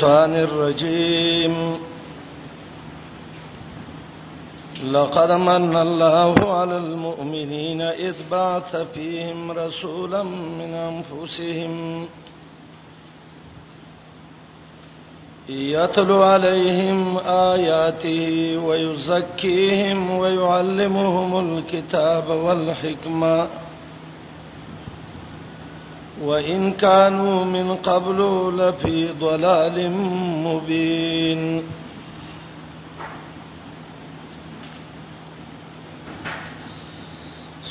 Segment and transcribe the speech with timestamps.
[0.00, 1.78] الشيطان الرجيم
[4.84, 12.06] لقد من الله على المؤمنين إذ بعث فيهم رسولا من أنفسهم
[15.48, 17.18] يتلو عليهم
[17.52, 18.22] آياته
[18.58, 23.46] ويزكيهم ويعلمهم الكتاب والحكمة
[26.20, 28.20] وان كانوا من قبل
[28.56, 29.76] لفي ضلال
[30.46, 31.62] مبين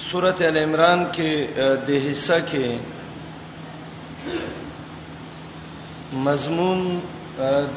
[0.09, 1.31] سورۃ ال عمران کې
[1.87, 2.67] د حصہ کې
[6.27, 6.79] مضمون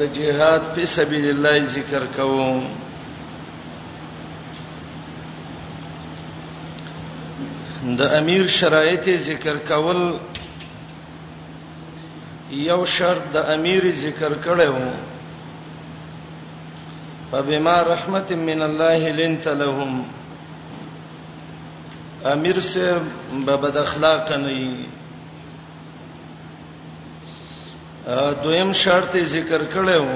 [0.00, 2.60] د جهاد په سبیل الله ذکر کوم
[8.00, 10.00] د امیر شرایط ذکر کول
[12.55, 14.79] یو شرط د امیر ذکر کړو
[17.30, 20.03] فبما رحمت من الله لنت لهم
[22.33, 22.92] امیر سے
[23.44, 24.84] بد اخلاق نه
[28.44, 30.06] دویم شرط ذکر کړو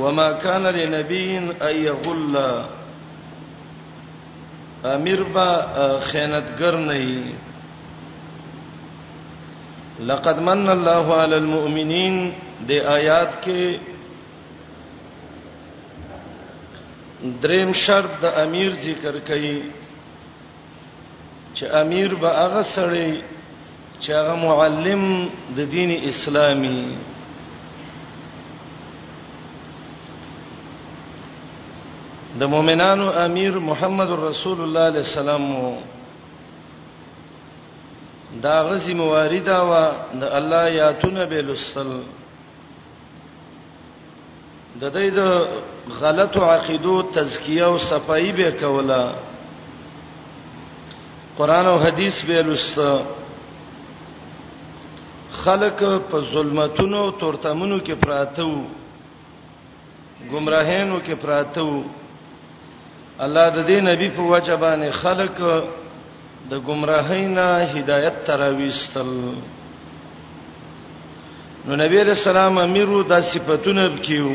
[0.00, 2.36] وما كان لنبي ان يغل
[4.92, 5.46] امیر با
[6.10, 6.98] خیانتګر نه
[10.06, 12.14] لقد من الله على المؤمنين
[12.66, 13.60] د آیات کې
[17.42, 19.56] دریم شرط د امیر ذکر کړي
[21.56, 23.10] چې امیر به هغه سړی
[24.02, 25.02] چې هغه معلم
[25.60, 26.82] د دین اسلامي
[32.40, 35.44] د مؤمنانو امیر محمد رسول الله صلی الله علیه وسلم
[38.40, 39.84] دا غزي مواردا وا
[40.20, 42.00] د الله یاتون بلسل
[44.80, 45.20] د دې د
[46.00, 49.12] غلط عقیدو تزکیه او صفائی به کوله
[51.38, 52.78] قران او حدیث به لست
[55.44, 58.62] خلق په ظلمتونو تورتمونو کې پراته وو
[60.32, 61.82] گمراهینو کې پراته وو
[63.20, 65.40] الله د دې نبی په وجبانه خلق
[66.50, 69.10] د گمراهینا هدایت تراويستل
[71.66, 74.28] نو نبی رسول الله امیرو د صفاتونه بکیو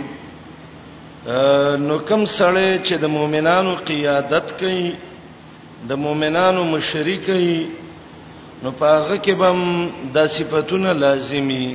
[1.88, 4.88] نو کوم سره چې د مؤمنانو قیادت کوي
[5.90, 7.60] د مؤمنانو مشرک کوي
[8.64, 9.60] نو پاغه کې بم
[10.16, 11.68] د صفاتونه لازمی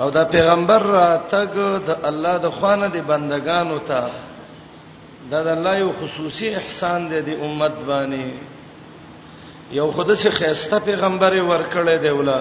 [0.00, 1.54] او دا پیغمبر را تګ
[1.88, 4.02] د الله د خوانه د بندگانو ته
[5.28, 8.34] دا د الله یو خصوصي احسان دی د امت باندې
[9.78, 12.40] یو خدای خيسته پیغمبر ورکړی دی ولا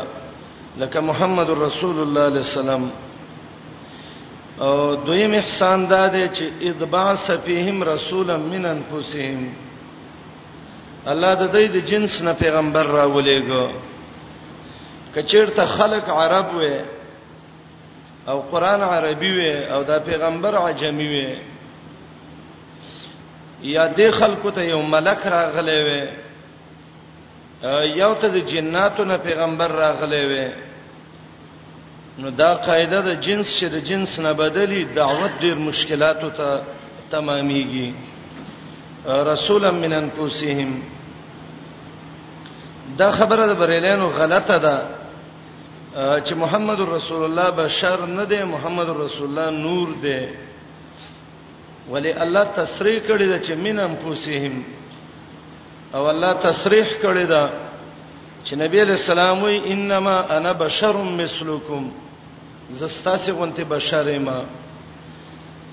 [0.81, 2.83] لکه محمد رسول الله صلی الله علیه وسلم
[4.61, 9.53] او دویم احسان دا دی چې ادبا سفیهم رسولا من انفسهم
[11.07, 13.69] الله د دې د جنس نه پیغمبر را ولېګو
[15.15, 16.77] کچیرته خلق عرب وې
[18.29, 21.48] او قران عربي وې او دا پیغمبر عجمي وې
[23.63, 26.03] یا د خلکو ته یو ملک راغلی وي
[28.01, 30.47] یو ته د جناتو نه پیغمبر راغلی وي
[32.19, 36.63] نو دا قاعده د جنس چې د جنس نه بدلی دعوت ډیر مشکلاتو ته
[37.11, 37.89] تمامېږي
[39.07, 40.81] رسولا من انفسهم
[42.99, 44.77] دا خبره د بریلانو غلطه ده
[46.25, 50.27] چې محمد رسول الله بشر نه دی محمد رسول الله نور دی
[51.91, 54.63] ولی الله تصریح کړی دا چې من انفسهم
[55.95, 57.49] او الله تصریح کړی دا
[58.45, 61.85] چې نبی علیہ السلام وی انما انا بشر مثلکم
[62.71, 64.45] زستاسه غونته بشر ما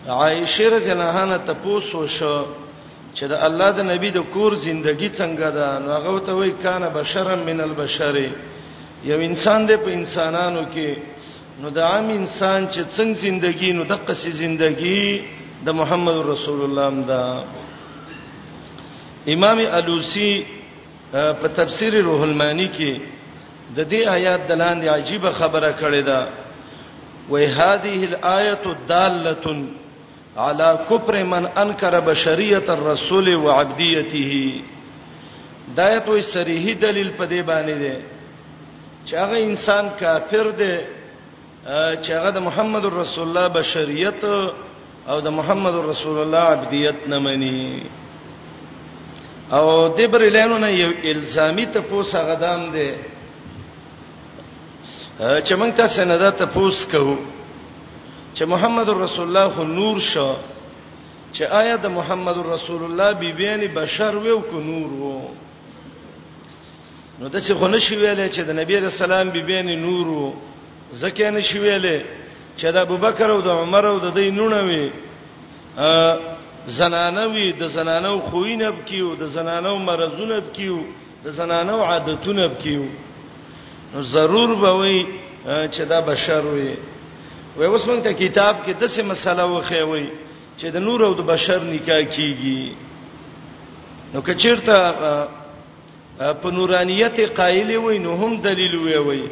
[0.08, 2.44] عائشه رضی الله عنها ته پوسو شو
[3.14, 6.82] چې د الله د نبی د کور ژوندۍ څنګه ده نو هغه ته وی کان
[6.94, 8.16] بشرا من البشر
[9.04, 10.88] یو انسان دی په انسانانو کې
[11.62, 15.22] نو د عام انسان چې څنګه ژوندۍ نو دغه څه ژوندۍ
[15.66, 17.22] د محمد رسول الله دا
[19.34, 20.32] امام الوسی
[21.12, 22.92] په تفسیر روح المانی کې
[23.76, 26.20] د دې آیات دلاندې عجیب خبره کړې ده
[27.30, 29.46] وای هذه الايه داله
[30.36, 34.32] على كفر من انكر بشريه الرسول وعبديته
[35.80, 37.96] دایته وی صریح دلیل په دې باندې ده
[39.06, 40.74] چې هغه انسان کافر ده
[42.02, 44.22] چې هغه د محمد رسول الله بشریت
[45.08, 47.80] او د محمد رسول الله عبدیت نه مني
[49.58, 49.66] او
[49.96, 52.90] د بریلانو نه یو الزامي ته پوسه غدام دی
[55.46, 57.16] چې موږ ته سندات ته پوس کوو
[58.36, 60.34] چې محمد رسول الله خو نور شو
[61.34, 65.28] چې آیا د محمد رسول الله بیبیانی بشر وو کو نور وو
[67.18, 70.30] نو د څه خو نشي ویلې چې د نبی رسول الله بیبیانی نور وو
[70.92, 71.98] زکه نشي ویلې
[72.56, 74.84] چې د ابوبکر او د عمر او د دې نونه وي
[76.78, 80.78] زنانوي د زنانو خوینب کیو د زنانو مرزونه کیو
[81.24, 82.84] د زنانو عادتونه کیو
[83.92, 84.98] نو ضرور به وي
[85.74, 86.70] چې دا بشر وي
[87.56, 90.06] وای اوس مونږ ته کتاب کې دسه مسله وخی وي
[90.58, 92.62] چې د نور او د بشر نکاح کیږي
[94.12, 94.76] نو کچیرته
[96.42, 99.24] په نورانیت قائل وي نو هم دلیل وي وي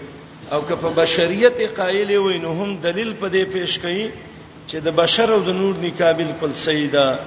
[0.52, 4.11] او که په بشریت قائل وي نو هم دلیل په دې پیش کړي
[4.69, 7.19] چې د بشر او د نور نکاح بالکل صحیح ده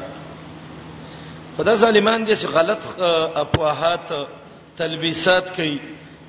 [1.58, 2.82] خدای ظالمان دې غلط
[3.44, 4.08] افواهات
[4.78, 5.78] تلبیسات کوي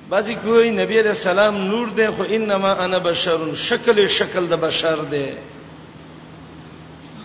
[0.09, 4.95] بعضی کوي نبی علیہ السلام نور دی خو انما انا بشر شکل شکل د بشر
[5.11, 5.25] دی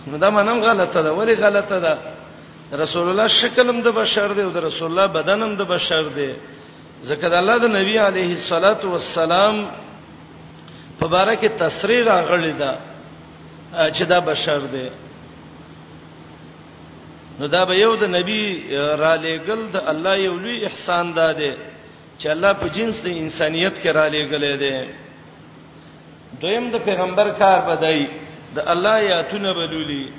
[0.07, 1.97] نو دا منم غلطه ده ولی غلطه ده
[2.73, 6.31] رسول الله شکلم د بشر دی او د رسول الله بدنم د بشر دی
[7.03, 9.55] ځکه د الله د نبی عليه الصلاة والسلام
[10.99, 12.73] په باره کې تصریح راغلی دا
[13.91, 14.89] چې دا بشر دی
[17.39, 18.63] نو دا به یو د نبی
[18.99, 21.55] را لېګل د الله یو لوی احسان داده
[22.19, 24.85] چې الله په جنس د انسانيت کې را لېګلې ده
[26.41, 28.07] دویم د پیغمبر کار بدای
[28.55, 30.11] د الله آیاتونه بدولي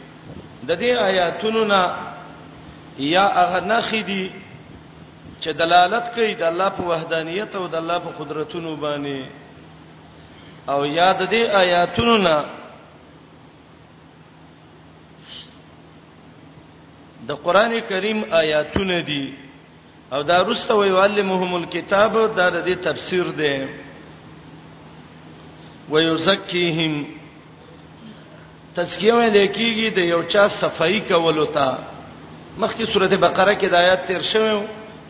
[0.69, 1.83] د دې آیاتونو نه
[2.99, 4.31] یا اغه نخې دي
[5.41, 9.19] چې دلالت کوي د الله په وحدانیت او د الله په قدرتونو باندې
[10.73, 12.39] او یاد دې آیاتونو نه
[17.29, 19.35] د قران کریم آیاتونه دي
[20.13, 23.57] او دا رسته وی علمهم الكتاب دا د دې تفسیر دی
[25.91, 26.95] ويزکیهم
[28.77, 31.79] تزکیه مې لیکيږي د یو چا صفائی کول او تا
[32.59, 34.53] مخکې سورته بقره کې د آیات تیر شوه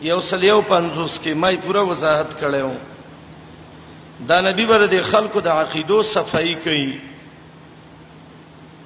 [0.03, 2.73] یو سل یو پنځوس کې مې پوره وضاحت کړو
[4.31, 7.01] دا نبی بر د خلکو د عقیدو صفائی کوي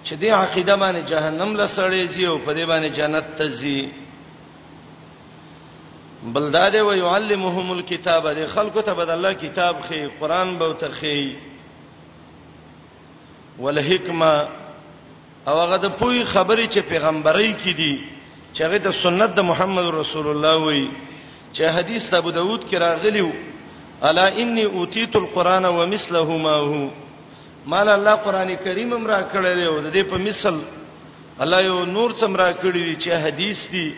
[0.05, 3.83] چې دې عقیده باندې جهنم لسړې زی او په دې باندې جنت ته زی
[6.33, 11.21] بلداد و يعلمهم الكتاب دې خلکو ته بد الله کتاب خې قران به ته خې
[13.59, 14.49] ولحکمه
[15.49, 17.95] او هغه د پوی خبرې چې پیغمبري کړي دي
[18.55, 20.85] چې هغه د سنت د محمد رسول الله وي
[21.55, 23.35] چې حدیث د ابو داود کې راغلی وو
[24.09, 26.83] الا انی اوتیت القرآن ومثله ما هو
[27.73, 30.61] مال الله قران کریم هم را کړل او د دې په مثل
[31.45, 33.89] الله یو نور څم را کړی چې حدیث دی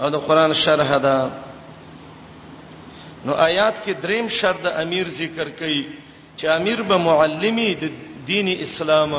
[0.00, 1.30] او د قران شرح ده
[3.26, 5.86] نو آیات کې دریم شرط د امیر ذکر کړي
[6.38, 7.92] چې امیر به معلمي د
[8.26, 9.12] دین اسلام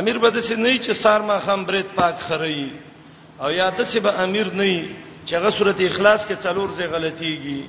[0.00, 2.62] امیر به د سې نه چې سار ما خام برت پاک خړی
[3.42, 4.84] او یا تاسو به امیر نه
[5.26, 7.60] چې هغه سورته اخلاص کې څلور ځای غلطيږي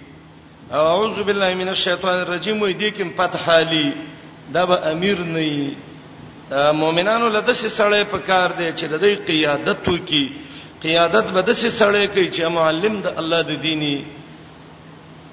[0.73, 3.91] او اعوذ بالله من الشیطان الرجیم وې دې کې فتح علی
[4.53, 5.75] دا به امیر نه
[6.73, 10.25] مؤمنانو لته سړی په کار دی چې د دې قیادت وکي
[10.81, 13.95] قیادت به د سړی کوي چې معلم د الله د دیني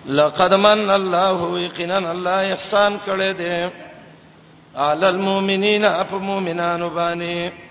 [0.07, 3.69] لقد من الله یقینا الله احسان کړی دی
[4.77, 7.66] علی المؤمنین اف مؤمنانو باندې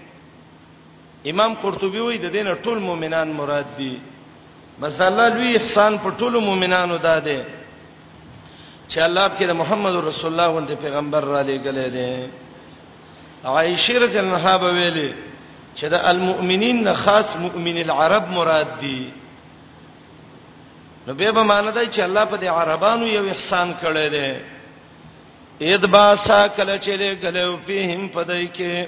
[1.31, 3.93] امام قرطبي وایي د دینه ټول مؤمنان مراد دي
[4.81, 7.45] بس الله لوی احسان په ټول مؤمنانو داده
[8.91, 12.29] چې الله کې د محمد رسول الله ولته پیغمبر را لېګلې ده
[13.45, 15.13] عائشه رضی الله عنها ویلي
[15.77, 19.03] چې د المؤمنین نه خاص مؤمن العرب مراد دي
[21.07, 24.35] نو به به معنی دی چې الله په دې عربانو یو احسان کړی دی
[25.73, 28.87] اذ با سا کله چې له غلو فیهم فدای کې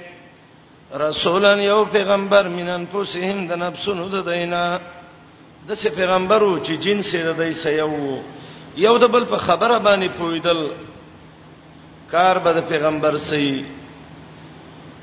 [0.94, 4.78] رسولن یو پیغمبر مینن پوسهم د نفسونو د دینا
[5.68, 7.92] د څه پیغمبرو چې جنس د دای سيو
[8.76, 10.60] یو د بل په خبره باندې پویدل
[12.12, 13.64] کار به د پیغمبر سي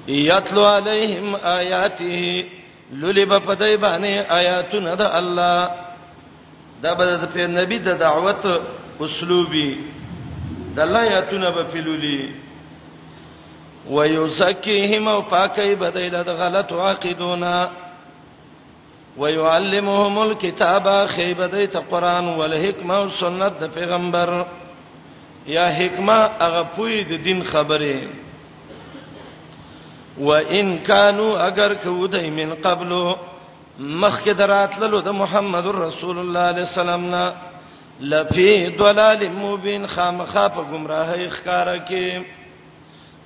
[0.08, 2.46] یتلو علیہم آیاته
[2.92, 5.72] لولب پدای باندې آیاتونه د الله
[6.84, 8.44] دا به د پیر نبی د دعوت
[9.02, 9.70] اسلوبي
[10.76, 12.20] د الله آیاتونه په فلولي
[13.90, 17.56] ويزكيهم او پاکي بدایله د غلط عقیدونا
[19.18, 24.44] ويعلمهم الكتاب خيبدای ته قران ول حکمت او سنت د پیغمبر
[25.48, 28.02] یا حکمت هغه پوی د دین خبره
[30.18, 33.16] وان كانوا اگر کو دای من قبلو
[33.80, 37.34] مخک دراتللو د محمد رسول الله عليه السلام نه
[38.00, 42.22] لفي ضلال مبين خامخا په گمراهي ښکارا کې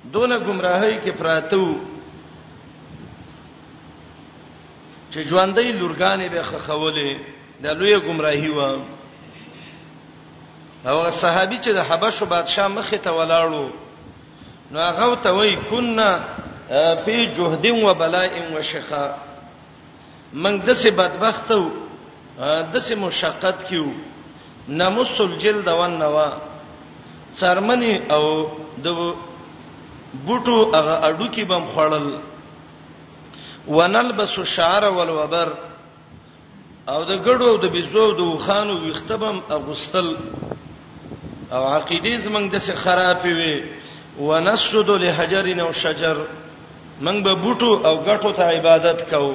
[0.08, 1.74] دونه گمراهۍ کې پراتو
[5.12, 7.10] چې ژوندۍ لورګانې به خخولې
[7.62, 8.60] د لوی گمراهي و
[10.88, 13.66] او صحابي چې د حبشو بادشاه مخه ته ولاړو
[14.72, 16.10] نو هغه ته وای کنا
[17.04, 19.06] په جهد و بلاء و شقا
[20.32, 21.70] من د سه بدبخت و
[22.72, 23.86] د سه مشقت کیو
[24.68, 26.28] نمس الجلد والنوا
[27.40, 28.24] څرمنی او
[28.82, 28.86] د
[30.12, 32.06] بوټو هغه اډو کې بم خړل
[33.76, 35.48] ونلبس الشعر والوبر
[36.92, 40.08] او د ګړو او د بيزو د وخانو ويختبم اغوستل
[41.52, 43.54] او عقیده زمنګ د څه خرابې وي
[44.28, 46.16] ونسجد لحجر او شجر
[47.08, 49.32] من به بوټو او غټو ته عبادت کوو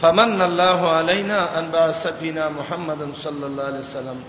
[0.00, 4.20] فمن الله علينا ان بعث فينا محمدا صلى الله عليه وسلم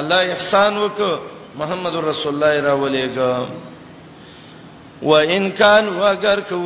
[0.00, 1.02] الله احسان وک
[1.60, 3.46] محمد رسول الله را ولېګا
[5.02, 6.56] وان کان وگر کو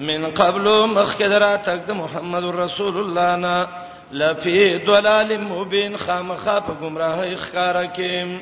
[0.00, 3.66] من قبل مخدرا تک محمد رسول الله نا
[4.12, 8.40] لفي ضلال مبين خامخه په گمراهي ښکارا کې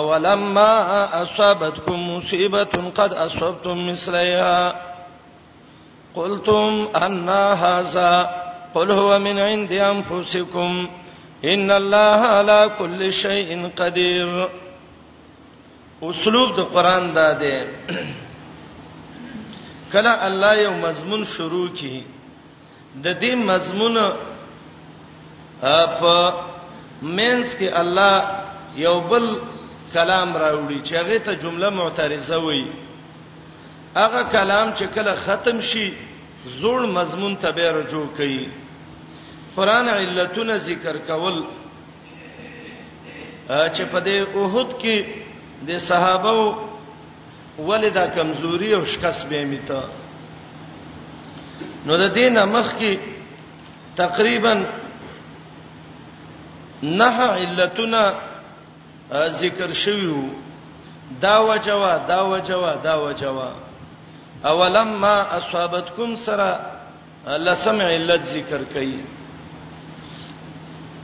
[0.00, 0.68] اولما
[1.22, 2.64] اصابتكم مصيبه
[2.98, 4.74] قد اصبتم مثلها
[6.14, 7.28] قلتم ان
[7.62, 8.10] هذا
[8.74, 10.88] قل هو من عند انفسكم
[11.54, 14.48] ان الله على كل شيء قدير
[16.10, 17.56] اسلوب د قران دا دی
[19.92, 21.98] کله الله یو مضمون شروع کړي
[23.04, 23.96] د دې مضمون
[26.02, 26.14] په
[27.16, 28.14] مینس کې الله
[28.86, 29.24] یو بل
[29.94, 32.62] کلام راوړي چې هغه ته جمله معترضه وي
[33.96, 35.86] هغه کلام چې کله ختم شي
[36.60, 38.44] زوړ مضمون ته به رجوع کوي
[39.56, 41.44] قران علتونه ذکر کول
[43.48, 44.96] چې په دې اوحد کې
[45.66, 46.38] د صحابه
[47.58, 49.82] ولدا کمزوري او شکست به میته
[51.86, 52.94] نو د دینه مخ کې
[53.96, 54.54] تقریبا
[57.00, 58.04] نه علتنا
[59.42, 60.22] ذکر شویو
[61.22, 63.50] دا وجوا دا وجوا دا وجوا
[64.50, 66.50] اولما اصابتکم سرا
[67.46, 68.92] لسمع علت ذکر کئ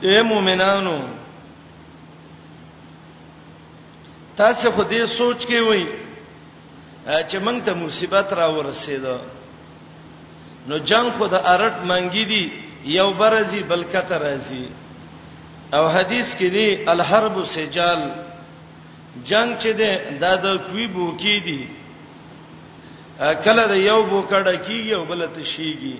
[0.02, 0.99] اے مومنانو
[4.37, 5.85] تاسو خو دې سوچ کې وای
[7.29, 9.17] چې موږ ته مصیبت را ورسېده
[10.69, 12.45] نو جنگ خو د ارټ منګی دی
[12.99, 14.65] یو برزي بلکته راځي
[15.77, 18.01] او حدیث کې دی الحرب سجال
[19.31, 19.91] جنگ چې ده
[20.23, 21.61] دا د کوي بو کې دی
[23.45, 25.97] کله د یو بو کړه کیږي او بل ته شيږي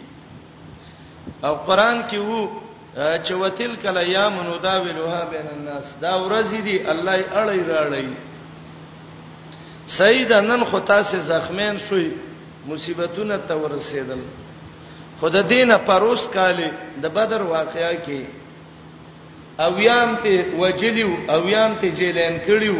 [1.47, 2.41] او قران کې وو
[3.00, 7.61] چې وتل کله یا منو دا ویلوها بین الناس دا ورځ دي الله یې اړی
[7.69, 8.07] راړی
[9.87, 12.11] سید نن خو تاسو زخمین شوي
[12.69, 14.21] مصیبتونه ته ورسېدل
[15.21, 16.71] خود دینه پروس کاله
[17.02, 18.21] د بدر واقعیا کې
[19.59, 22.78] اویام ته وجلیو اویام ته جیلین کړیو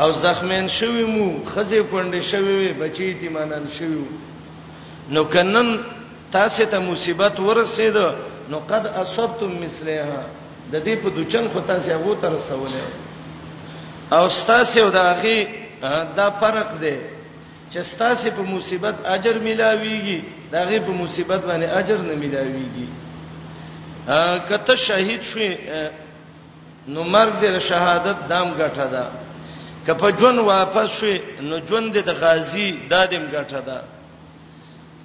[0.00, 4.02] او زخمین شوی مو خزه کونډه شوی بچی دی مانن شوی
[5.10, 5.76] نو کنن
[6.32, 10.20] تاسو ته مصیبت ورسېده نو قد اصبتم مثلها
[10.72, 12.82] د دې په دوچن خو تاسو هغه تر رسولې
[14.16, 15.38] او تاسو دا غي
[16.18, 16.96] دا فرق دی
[17.70, 20.20] چې تاسو په مصیبت اجر ملاويږي
[20.52, 22.86] دا غي په مصیبت باندې اجر نه ملاويږي
[24.48, 25.52] کته شهید شوې
[26.88, 29.04] نو مرګ د شهادت دام ګټه ده
[29.86, 31.16] کپه جون واپس شوې
[31.48, 33.80] نو جون د غازی دادم ګټه ده دا.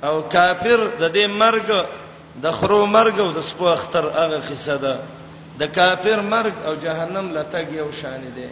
[0.07, 1.67] او کافر د دې مرګ
[2.44, 4.94] د خرو مرګ او د سپو اختر هغه قصه ده
[5.60, 8.50] د کافر مرګ او جهنم لته یو شان دي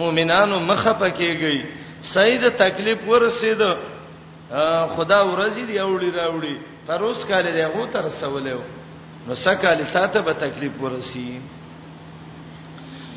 [0.00, 1.56] مؤمنانو مخه پکېږي
[2.02, 3.62] سید تکلیف ورسید
[4.94, 6.54] خدا ورزي دی اوړي راوړي
[6.86, 8.60] فروس کاله دی هغه تر سوالو
[9.26, 11.40] نو سکه لته به تکلیف ورسی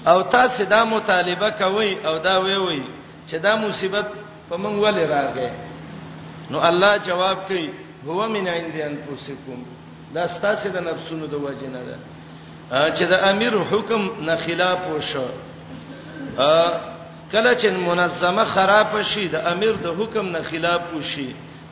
[0.09, 2.83] او تاسو دا مطالبه کوي او دا وی وی
[3.27, 4.07] چې دا مصیبت
[4.49, 5.49] په مونږ ولې راغې
[6.51, 7.69] نو الله جواب کوي
[8.05, 9.59] هو من عند انفسکم
[10.15, 11.97] دا ستاسو د نفسونو د وجه نه ده
[12.97, 15.25] چې د امیر حکم نه خلاف وشو
[17.31, 21.29] کله چې منظمه خراب شي د امیر د حکم نه خلاف وشي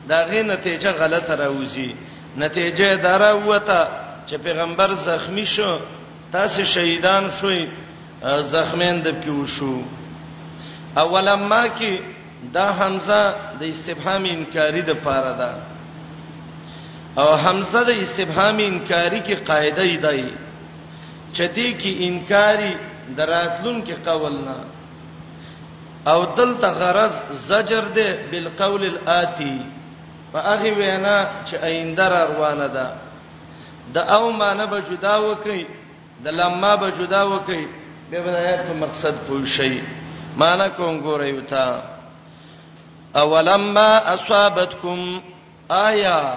[0.08, 1.90] دا غي نتیجه غلطه راوځي
[2.44, 3.80] نتیجه دارا وته
[4.28, 5.72] چې پیغمبر زخمی شو
[6.32, 7.64] تاسو شهیدان شوي
[8.54, 9.82] زخمین دب کې وشو
[11.04, 11.92] اولما کې
[12.52, 13.20] دا حمزه
[13.60, 15.50] د استفهام انکاری د پاره ده
[17.20, 20.24] او حمزه د استفهام انکاری کی قاعده ای دی
[21.36, 22.72] چدی کی انکاری
[23.16, 24.58] دراتلون کی قول نه
[26.12, 27.14] او دلته غرض
[27.48, 29.56] زجر ده بالقول الآتی
[30.32, 32.86] فاغه وینا چې ایندر روانه ده
[33.94, 35.66] د او معنی به جدا وکي
[36.24, 37.66] د لمما به جدا وکي
[38.10, 39.82] به ولایت په مقصد پوه شي
[40.36, 41.82] معنی کوم ګورې وتا
[43.16, 45.20] اولما اصابتکم
[45.70, 46.36] آیا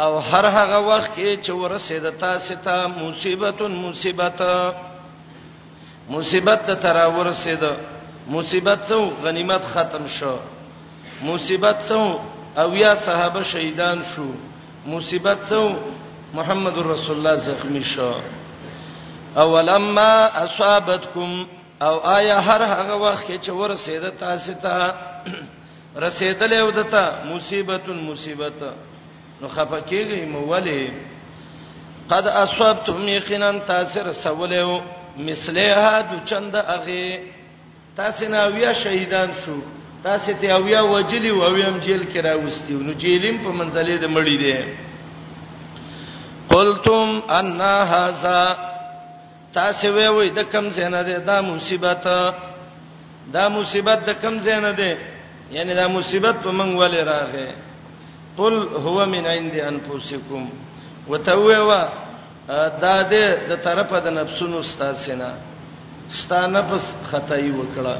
[0.00, 4.40] او هر هغه وخت کې چې ورسېد تاسو ته مصیبتون مصیبت
[6.10, 7.64] مصیبت ته ترا ورسېد
[8.28, 10.36] مصیبت څو غنیمت ختم شو
[11.22, 12.00] مصیبت څو
[12.58, 14.28] او یا صحابه شهیدان شو
[14.86, 15.62] مصیبت څو
[16.34, 18.12] محمد رسول الله زخمی شو
[19.36, 21.46] او لما اصابتکم
[21.82, 24.92] او آیا هر هغه وخت کې چې ورسېد تاسو ته
[26.06, 28.95] رسېدلې ودته مصیبتون مصیبت, مصیبت
[29.40, 30.82] نو خفکیږي مو ولې
[32.12, 34.80] قد اصبتم یقینا تاثیر سولیو
[35.28, 37.06] مثلیها د چند اغه
[37.98, 39.56] تاسو نه اویا شهیدان شو
[40.06, 44.36] تاسو ته اویا وجلی او اویم جیل کې راوستیو نو جیلیم په منځلې د مړی
[44.42, 44.52] دی
[46.52, 47.60] قلتم ان
[47.92, 48.40] هاذا
[49.58, 52.06] تاسو وی وی د کم زنه ده دا مصیبت
[53.36, 54.92] دا مصیبت د کم زنه ده
[55.56, 57.48] یعنی دا مصیبت په منګ ولې راغې
[58.38, 60.48] قل هو من عند انفسکم
[61.08, 61.82] وتووا
[62.82, 65.30] دا دې د طرفه د نفسونو ستاسینا
[66.20, 67.96] ستانه پس خدای وکړه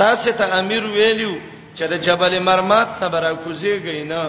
[0.00, 1.34] تاسو ته امیر ویلو
[1.76, 4.22] چې د جبل مرمات ته برا کوزیږي نه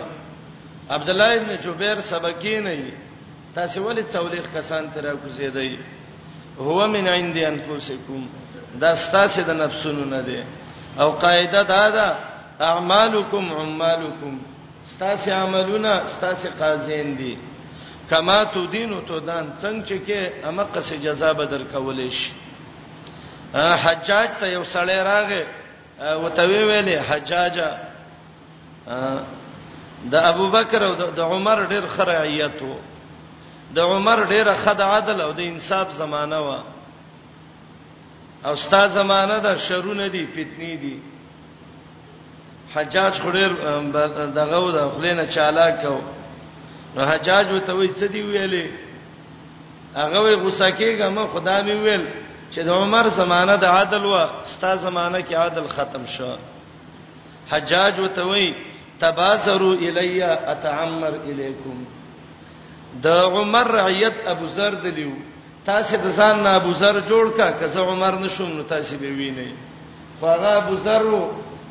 [0.89, 2.75] عبد الله ابن جبیر سبکی نه
[3.55, 5.77] تاسو ولې تولیخ کسان ته را کوزیدای
[6.59, 8.21] هو من عند انفسکم
[8.81, 10.43] دا ستاسو د نفسونو نه دی
[10.99, 12.05] او قاعده دا ده
[12.67, 14.35] اعمالکم عمالکم
[14.91, 17.37] ستاسو عملونه ستاسو قازین دي
[18.09, 22.31] کما تو دین او تو دان څنګه چې کې امقه سي جزا به درکولې شي
[23.83, 25.41] حجاج ته یو سړی راغې
[26.23, 27.69] وته ویلې حجاجا
[30.11, 32.77] د ابو بکر او د عمر ډېر خرعیت وو
[33.75, 36.49] د عمر ډېر خد عدل او د انصاف زمانہ و
[38.47, 40.95] او ستا زمانہ د شرونه دي فتنې دي
[42.75, 43.51] حجاج خړیر
[44.39, 45.97] دغه د خلینه چالاک کو
[46.95, 48.65] نو حجاج وته وی څه دی ویلې
[50.01, 52.03] هغه وی غوسه کېګه ما خدا می ویل
[52.53, 54.15] چې د عمر زمانہ د عادل و
[54.53, 56.31] ستا زمانہ کې عادل ختم شو
[57.51, 58.47] حجاج وته وی
[58.99, 61.85] تبازروا الیا اتعمر الیکم
[63.03, 65.13] د عمر رعیت ابو ذر دلیو
[65.69, 69.49] تاسو د ځان نه ابو ذر جوړ کا کزه عمر نشوم نو تاسو به وینئ
[70.19, 71.09] خو هغه ابو ذر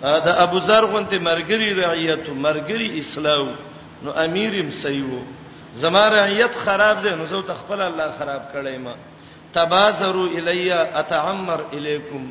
[0.03, 3.49] دا ابو ذر غونته مرګری رعیت مرګری اسلام
[4.03, 5.19] نو امیرم سیو
[5.83, 8.95] زما رعیت خراب ده نو زه تخپل الله خراب کړی ما
[9.55, 12.31] تبازروا الیا اتعمر الیکم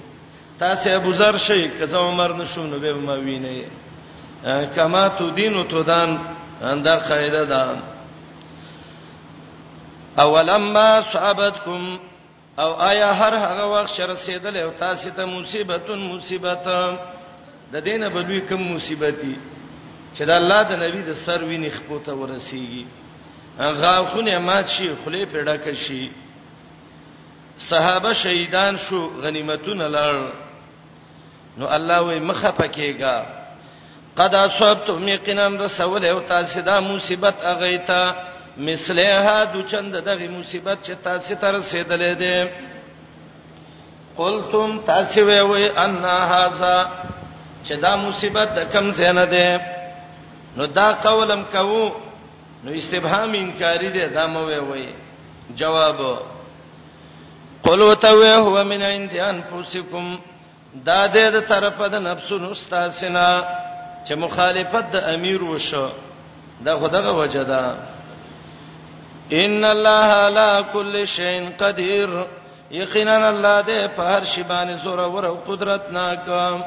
[0.59, 3.61] تاسو ابو ذر شئ کزه عمر نشو نو به ما وینئ
[4.75, 6.19] کما تو دین او تودان
[6.61, 7.79] اندر قاعده ده
[10.19, 11.99] اولما صابتکم
[12.59, 17.17] او آیا هر هغه وخت شر رسیدل او تاسو ته مصیبتون مصیبت, مصیبت
[17.73, 19.35] د دینه بلوي کم مصیبتي
[20.15, 22.85] چې د الله د نبی د سر ویني خپوته ورسیږي
[23.81, 26.05] غاخونه مات شي خله پیډه کشي
[27.69, 30.13] صحابه شهیدان شو غنیمتونه لړ
[31.59, 33.15] نو الله وي مخه پکېګا
[34.17, 38.13] قد اصبتم یقینام رسول او تاسو دا مصیبت اغیتا
[38.57, 42.51] مثله د چند دغه مصیبت چې تاسو تر رسیدلې ده
[44.19, 45.95] قلتم تاسو وی ان
[46.31, 46.77] هاذا
[47.63, 49.59] چې دا مصیبت د کم زینه ده
[50.57, 51.91] نو دا قولم کوو
[52.63, 54.93] نو استبهام انکاری ده دا مو وی وی
[55.55, 55.97] جواب
[57.63, 60.17] قل وتو هو من عند انفسکم
[60.85, 63.43] دا دې د طرف د نفسونو استاسنا
[64.07, 65.89] چې مخالفت د امیر وشو
[66.65, 67.77] دا خدغه وجدا
[69.31, 72.09] ان الله على كل شيء قدير
[72.71, 76.63] یقینا الله دې په هر شی باندې زوره ور او قدرت ناکام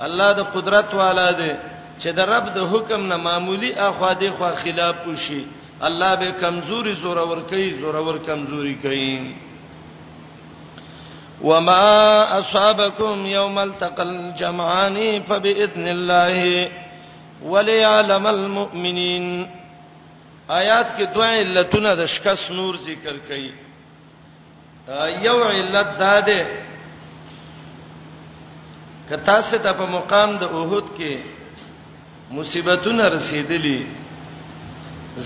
[0.00, 1.52] الله د قدرت والا دی
[2.00, 5.46] چې د رب د حکم نه معمولی اخوا دی خو خلاف وشي
[5.82, 9.34] الله به کمزوري زور ور کوي زور ور کمزوري کوي
[11.40, 16.68] وما اصابكم يوم التقى الجمعان فباذن الله
[17.42, 19.46] وليعلم المؤمنين
[20.50, 23.50] آیات کې دوه علتونه د شکست نور ذکر کړي
[25.24, 26.46] یو علت دا ده
[29.12, 31.12] کتا سه د په مقام د اوهد کې
[32.36, 33.80] مصیبتونه رسیدلې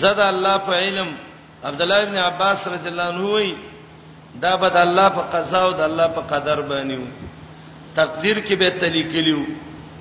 [0.03, 1.09] زاد الله په علم
[1.71, 3.49] عبد الله ابن عباس رضی الله عنه وی
[4.47, 7.01] دا بد الله په قضا او د الله په قدر باندې
[8.01, 9.43] تقدیر کې به تلیکلیو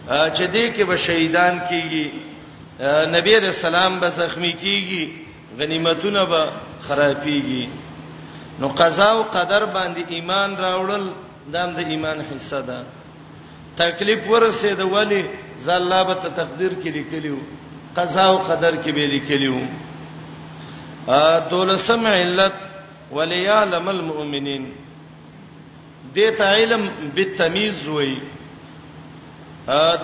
[0.09, 2.05] چې دې کې به شهیدان کیږي
[3.15, 5.03] نبی رسول الله به زخمی کیږي
[5.61, 6.41] غنیمتونه به
[6.87, 7.67] خرابيږي
[8.59, 11.05] نو قضا او قدر باندې ایمان راوړل
[11.53, 12.79] دا د ایمان حصہ ده
[13.77, 15.21] تکلیف ورسېد ولی
[15.65, 17.35] زلابه ته تقدیر کې لیکلیو
[17.95, 19.59] قضا او قدر کې به لیکلیو
[21.17, 22.53] ا دولسم علت
[23.11, 24.69] وليعلم المؤمنين
[26.15, 28.15] دې ته علم بالتمييز وای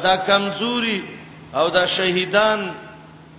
[0.03, 1.03] دا کمزوري
[1.53, 2.71] او دا شهیدان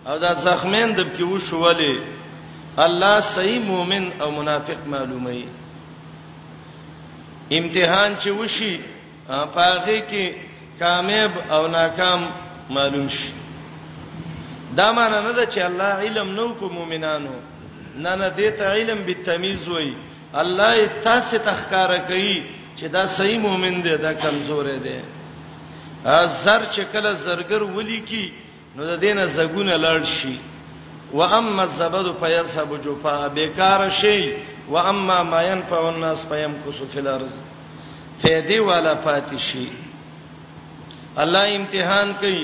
[0.07, 5.43] او دا زخمین دب کې وشولې الله صحیح مؤمن او منافق معلومي
[7.59, 8.75] امتحان چې وشي
[9.29, 10.35] پاغه کې
[10.79, 12.27] کامیاب او ناکام
[12.71, 13.31] معلوم شي
[14.77, 17.35] دا معنی نه ده چې الله علم نو کو مؤمنانو
[17.97, 19.93] نه نه دې ته علم بالتمیز وای
[20.35, 22.43] الله تاسو تخکار کوي
[22.79, 25.01] چې دا صحیح مؤمن دی دا کمزور دی
[26.45, 28.33] زر چې کله زرګر ولي کی
[28.77, 30.39] نو د دینه زګونه لړ شي
[31.15, 34.33] و اما الزبد فیصب جفا بیکار شي
[34.69, 37.31] و اما ما ينفع الناس فيمكث في الارض
[38.23, 39.67] فائدې والا پاتې شي
[41.23, 42.43] الله امتحان کوي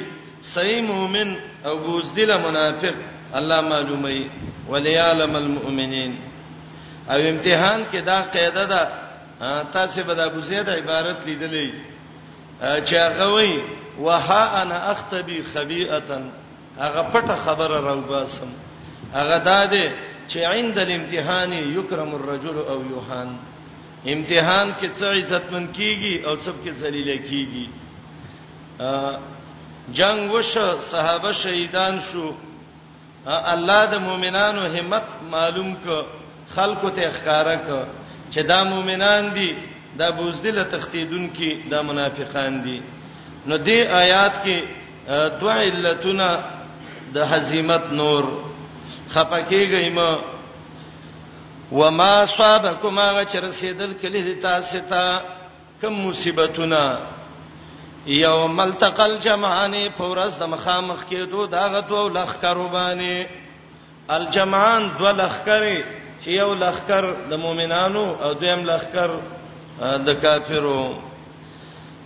[0.53, 1.35] صحیح مؤمن
[1.67, 2.95] او بوزدل منافق
[3.41, 4.31] الله معلومي
[4.69, 6.17] وليعلم المؤمنين
[7.11, 8.91] او امتحان کې دا قاعده ده
[9.77, 11.71] تاسو به دا بوزید عبارت لیدلې
[12.61, 13.63] چې هغه وایي
[13.99, 16.03] وها انا اختبي خبيئه
[16.81, 18.49] هغه پټه خبره راوباسم
[19.15, 19.93] هغه دا ده
[20.29, 23.37] چې عند الامتحان يكرم الرجل او يهان
[24.07, 27.67] امتحان کې څه عزتمن کیږي او څه کې ذلیلہ کیږي
[29.95, 32.33] جنگ وشو صحابه شهیدان شو
[33.53, 36.07] الله د مؤمنانو همت معلوم ک
[36.55, 37.71] خلکو ته ښکارا ک
[38.31, 39.55] چې دا مؤمنان دي
[39.99, 42.81] دا بوزدل تختیدون کې دا منافقان دي
[43.47, 44.61] نو دې آیات کې
[45.41, 46.41] دوه علتونه
[47.15, 48.25] د هزیمت نور
[49.15, 50.09] خپکیږي ما
[51.73, 55.19] وما صابکما غچر سیدل کلی تاسو ته
[55.83, 56.99] کم مصیبتونه
[58.07, 63.27] یوم التقل جمعان فورز د مخامخ کې دوه داغه دوه لخرو باندې
[64.17, 65.85] الجمعان دوه لخرې
[66.23, 69.11] چې یو لخر د مؤمنانو او دویم لخر
[70.07, 70.95] د کافرو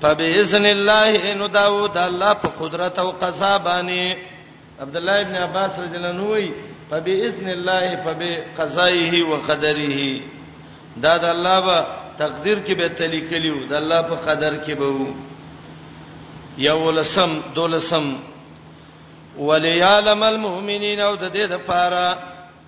[0.03, 4.16] فبإذن الله ان داوود الله په قدرت او قضا باندې
[4.81, 6.51] عبد الله ابن عباس رضی الله عنه
[6.92, 10.20] فباذن الله فبقضائه وقدره
[10.96, 11.76] دا د الله په
[12.22, 15.14] تقدیر کې به تلیکلیو د الله په قدر کې به وو
[16.59, 18.16] یولسم دولسم
[19.38, 22.18] وليعلم المؤمنین او د دې لپاره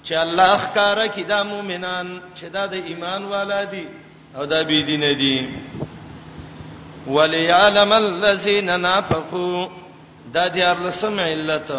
[0.04, 3.84] چې الله ښکارا کې دا مؤمنان چې دا د ایمان والا دي
[4.36, 5.38] او دا بی دین دي
[7.06, 9.68] وليعلم الذين نافقوا
[10.34, 11.70] دا د ارلسم علت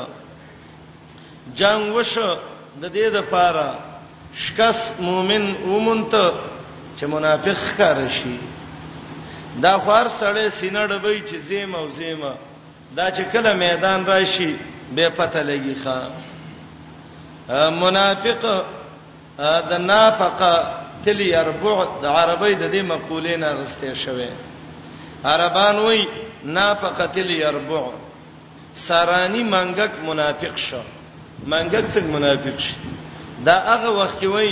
[1.54, 2.32] جنگ وشو
[2.82, 3.70] د دې د پاره
[4.44, 6.14] شکس مؤمن ومنت
[6.98, 8.38] چې منافق ښکار شي
[9.64, 12.34] دا خور سړې سینړ به چې زیم او زیمه
[12.98, 14.54] دا چې کله میدان راشي
[14.96, 16.00] به پته لګي ښا
[17.84, 18.44] منافق
[19.70, 20.56] د نافقه
[21.06, 24.30] تلی اربع د عربی د دې مقولې نه غسته شوی
[25.26, 26.08] عربان وای
[26.44, 27.82] نافقه تلی اربع
[28.74, 30.78] سارانی منګک منافق شو
[31.52, 32.74] منګک څنګه منافق شي
[33.48, 34.50] دا هغه وخت کې وای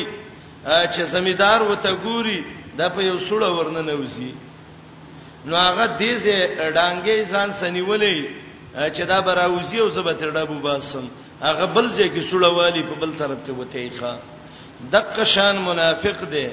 [0.94, 2.40] چې زمیدار وته ګوري
[2.78, 4.32] دا په یو سړی ورنه نوځي
[5.46, 6.36] نو هغه دې زه
[6.76, 8.18] ډانګې ځان سنیولې
[8.96, 11.06] چې دا براوځي او زبې تر ډبو باسم
[11.42, 14.14] هغه بل ځای کې سړی والی په بل طرف ته وته ښه
[14.94, 16.48] دغه شان منافق دی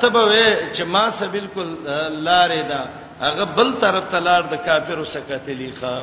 [0.00, 1.68] تبوي چې ما سه بالکل
[2.26, 2.82] لارې دا
[3.20, 5.94] هغه بل طرف ته لار د کافرو سکتلې ښه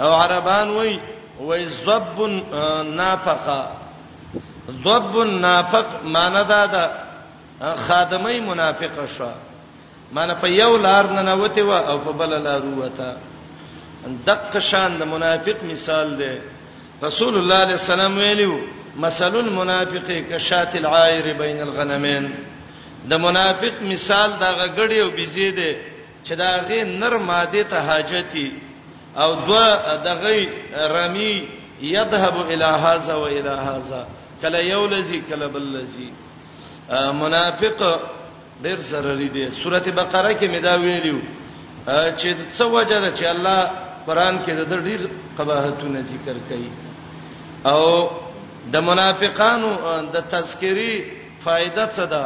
[0.00, 0.98] او عربان وای
[1.42, 2.18] وای ضب
[2.98, 3.64] نافقه
[4.86, 5.14] ضب
[5.46, 6.90] نافق معنی دا ده
[7.88, 9.28] خادمه منافقه شو
[10.16, 13.10] معنی په یو لار نه نوته و او په بل لار وته
[14.26, 16.32] دق شان د منافق مثال ده
[17.06, 18.54] رسول الله صلی الله علیه وسلم ویلو
[19.04, 22.24] مثل المنافق کشات العائر بین الغنمین
[23.10, 25.74] د منافق مثال دا غړی او بيزيده
[26.26, 28.50] چې دا غي نر ماده ته حاجتي
[29.16, 30.48] او دوا دغه
[30.92, 31.42] رمی
[31.82, 34.06] يذهب الى هذا و الى هذا
[34.42, 36.08] کله یو لذي کله بل لذي
[37.12, 38.00] منافق
[38.64, 41.20] ډیر ضروري دي سوره بقره کې مدا ویلو
[41.88, 43.70] چې څه وجه ده چې الله
[44.06, 45.00] قران کې د ډیر
[45.38, 46.70] قباحتونه ذکر کړي
[47.66, 48.10] او
[48.72, 49.72] د منافقانو
[50.14, 51.04] د تذکری
[51.44, 52.24] فائدہ څه ده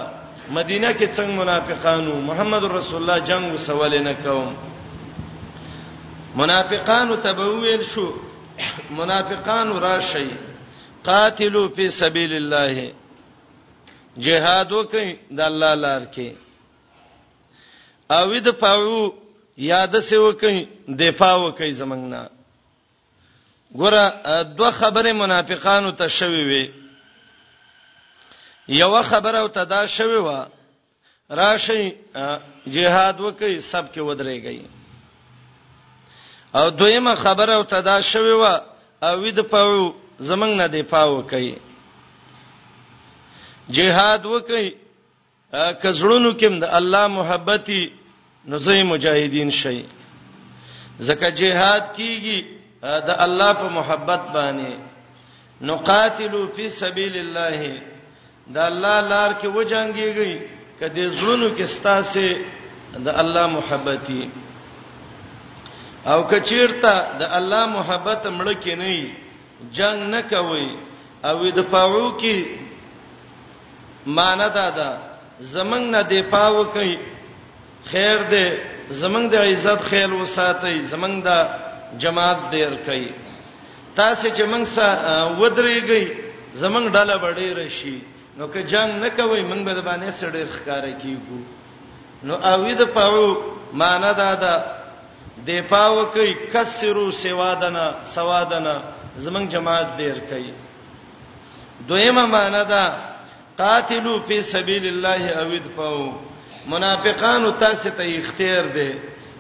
[0.51, 4.55] مدینه کې څنګه منافقانو محمد رسول الله جنگ وسول نه کوم
[6.37, 8.15] منافقان تبویل شو
[8.91, 10.29] منافقان راشي
[11.05, 12.93] قاتلوا فی سبیل الله
[14.25, 16.33] جهاد وکي د الله لار کې
[18.11, 19.13] او د پاو
[19.59, 22.23] یاد سه وکي دفاع وکي زمنګنا
[23.77, 24.05] ګوره
[24.59, 26.71] دوه خبره منافقانو ته شوي وي
[28.69, 30.47] یو خبره او تدا شوي وا
[31.31, 31.93] راشي
[32.67, 34.76] جهاد وکي سب کې ودرېږي
[36.55, 38.61] او دویمه خبره او تدا شوی و
[39.07, 41.55] او ود پاو زمنګ نه دی پاو کوي
[43.71, 44.75] جهاد وکي
[45.83, 47.93] کزړونو کې د الله محبتي
[48.47, 49.85] نزه مجاهدین شي
[50.99, 52.39] زکه جهاد کیږي
[53.07, 54.73] د الله په محبت باندې
[55.61, 57.83] نقاتلو فی سبیل الله
[58.49, 60.33] د الله لار کې وجنګيږي
[60.81, 62.29] کدي زړونو کې ستاسه
[63.05, 64.31] د الله محبتي
[66.13, 68.93] او کچیرته د الله محبت مړ کې نه
[69.79, 70.69] جنگ نه کوي
[71.29, 72.37] او د پاوو کې
[74.19, 74.91] مان دادا
[75.55, 76.97] زمنګ نه دی پاو کوي
[77.91, 78.47] خیر دې
[79.03, 83.11] زمنګ د عزت خیال وساتي زمنګ د جماعت ډیر کوي
[83.97, 86.05] تاسو چې موږ سره ودرېږئ
[86.63, 87.99] زمنګ ډاله بډېر شي
[88.39, 91.41] نو که جنگ نه کوي موږ به باندې سړی ښکارا کیږو
[92.27, 93.27] نو اوی د پاو
[93.83, 94.55] مان دادا
[95.45, 97.85] دی پاو کوي کسرو سوادنه
[98.17, 98.75] سوادنه
[99.25, 100.53] زمنګ جماعت دیر کوي
[101.89, 102.85] دویمه معنا ده
[103.59, 106.13] قاتلو فی سبیل الله او ادفعوا
[106.73, 108.91] منافقان تاسو ته اختیار دی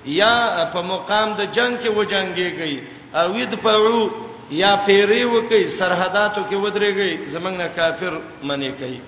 [0.07, 0.33] یا
[0.73, 2.77] په مقام د جنگ کې و جنگيږي
[3.17, 4.03] او ادفعوا
[4.63, 8.13] یا پیری وکي سرحداتو کې ودرېږي زمنګ نه کافر
[8.49, 9.01] منی کوي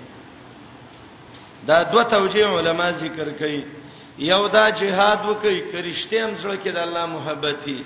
[1.66, 3.62] دا دوه توجیه علما ذکر کوي
[4.18, 7.84] یو دا جهاد وکي کرشته هم سره کې د الله محبتي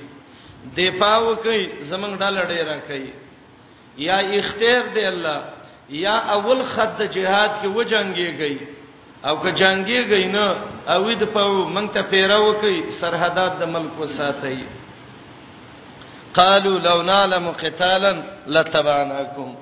[0.79, 3.13] دفاع وکي زمنګ ډاله ډیره کوي
[4.07, 5.43] یا اختیار دی الله
[6.05, 8.59] یا اول خط د جهاد کې وجنګيږي
[9.31, 10.57] او که جنگيږي نه
[10.97, 14.61] او د پاو مونږ ته پیرا وکي سرحدات د ملک وساتي
[16.41, 18.13] قالوا لو نعلم قتالا
[18.47, 19.55] لتبعناكم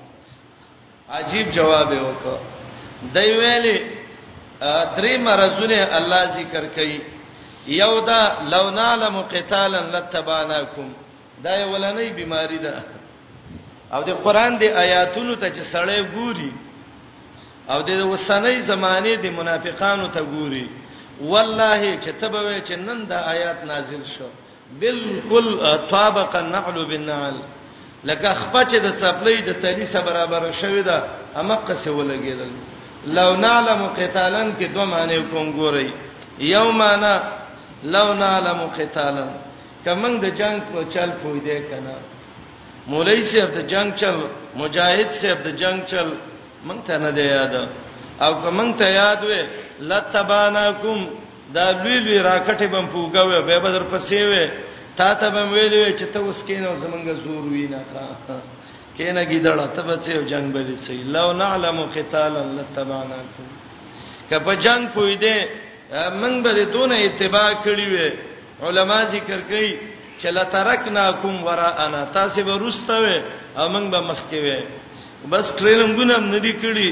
[1.21, 4.00] عجیب جواب وکړه دی ویلي
[4.62, 7.01] درې مرزونه الله ذکر کوي
[7.66, 10.88] یو دا لو نعلم قتالا لتبعناکم
[11.44, 12.75] دا یو لنۍ بیماری ده
[13.92, 16.53] او د قران دی آیاتونو ته چې سړی ګوري
[17.70, 20.66] او د وسنۍ زمانه د منافقانو ته ګوري
[21.20, 24.29] والله کتبوي چې نن دا آیات نازل شو
[24.81, 27.37] بالکل طابق النعل بالنعل
[28.05, 31.05] لکه خپچه د چپلې د تلی سره برابر شوی دا
[31.37, 32.51] امقه سه ولګیدل
[33.07, 35.91] لو نعلم قتالن کې دوه معنی کوم ګوري
[36.41, 37.13] یومانا
[37.83, 39.31] لو نعلم قتالن
[39.85, 41.95] کمن د جنگ په چل پوی دی کنه
[42.87, 44.17] مولای صاحب د جنگ چل
[44.57, 46.09] مجاهد صاحب د جنگ چل
[46.69, 47.55] مونږ ته نه دی یاد
[48.25, 49.41] او کمن ته یاد وې
[49.91, 50.99] لتبانکم
[51.55, 54.47] دا لوی لوی راکټې بم پوګاوې به بدر پسې وې
[54.97, 58.07] تا ته بم ویلې چې ته اوس کینې او زمونږ زور وینې ښا
[59.01, 63.47] کینه گیدړه تبڅه او جنگ به سي لو نعلم قتالا لتبعناكم
[64.31, 65.37] کپه جنگ پوي دي
[66.21, 68.09] من به دونه اتباع کړی وي
[68.67, 69.71] علما ذکر کوي
[70.21, 73.17] چې لترکناکم وراءنا تاسو به رستوي
[73.61, 74.61] او من به مخکې وي
[75.33, 76.89] بس ټریننګونه هم ندي کړی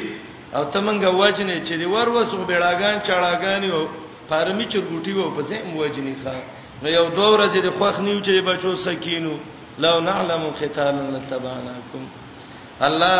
[0.56, 3.80] او تمنګ واجنې چې دی ور وسو بیړاګان چاړاګان یو
[4.28, 6.34] فارمی چرګوټي وو پسې موجنی ښا
[6.82, 9.36] نو یو دوه ورځې د خوښ نیو چې بچو سکینو
[9.84, 12.02] لو نعلم قتالا لتبعناكم
[12.86, 13.16] الله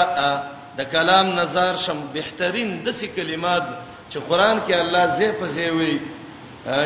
[0.78, 3.62] د کلام نظر شم بهترین د سې کلمات
[4.10, 5.94] چې قران کې الله زې په زې وي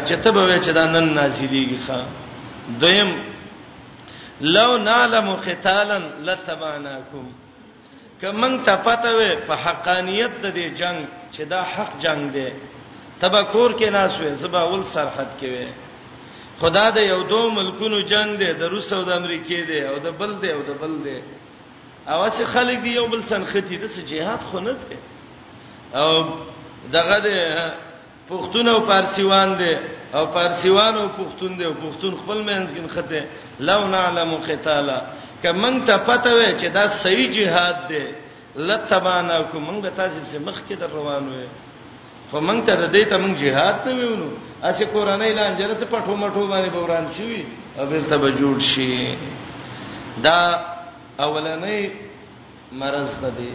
[0.06, 2.00] چې ته به چې دا نن نازلېږي ښا
[2.82, 3.10] دویم
[4.56, 7.26] لو نعلم قتالا لتبعناكم
[8.20, 11.00] کمن ته پته وې په حقانيت د دې جنگ
[11.34, 12.48] چې دا حق جنگ دی
[13.20, 15.66] تبا کور کې ناس وې زبا ول سرحد کې وې
[16.62, 20.10] خدا د یو دو ملکونو جنگ دی د روس او د امریکای دی او د
[20.20, 21.16] بل دی او د بل دی
[22.14, 24.96] او چې خلک دی یو بل سنختی د جهاد خو نه دی
[26.02, 26.10] او
[26.96, 27.30] دغه د
[28.28, 29.72] پښتون او پارسیوان دی
[30.16, 33.20] او پارسیوان او پښتون دی او پښتون خپل منځ کې خته
[33.70, 34.98] لو نعلم قتالا
[35.42, 38.04] کمن ته پته وې چې دا صحیح جهاد دی
[38.68, 41.46] لتبانکم موږ تاسو په مخ کې در روان وې
[42.32, 44.28] خو مونږ ته د دې ته مونږ jihad نه ویونو
[44.68, 47.44] اسی قرانه لا انجره ته پټو مټو باندې بوران شي
[47.78, 49.16] او بل ته جوړ شي
[50.24, 50.40] دا
[51.20, 51.80] اولنې
[52.72, 53.52] مرز ده دی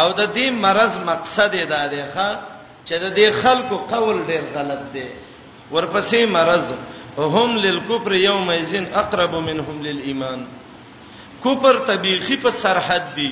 [0.00, 2.28] او د دې مرز مقصد دا دی ښا
[2.88, 5.06] چې د دې خلکو قول ډیر غلط دی
[5.72, 6.66] ورپسې مرز
[7.18, 10.46] هم للکفر یومئذین اقرب منهم للایمان
[11.44, 13.30] کفر تبیخی په سرحد دی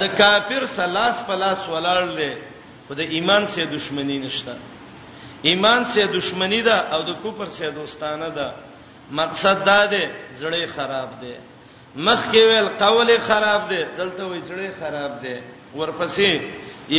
[0.00, 2.32] د کافر سلاس پلاس ولاړ دی
[2.88, 4.54] خو د ایمان سره دښمنی نشته
[5.50, 8.48] ایمان سره دښمنی ده او د کوپر سره دوستانه ده
[9.20, 10.02] مقصد دا ده
[10.40, 11.34] زړه خراب ده
[12.06, 15.36] مخ کې ویل قول خراب ده دلته وی زړه خراب ده
[15.78, 16.32] ورپسې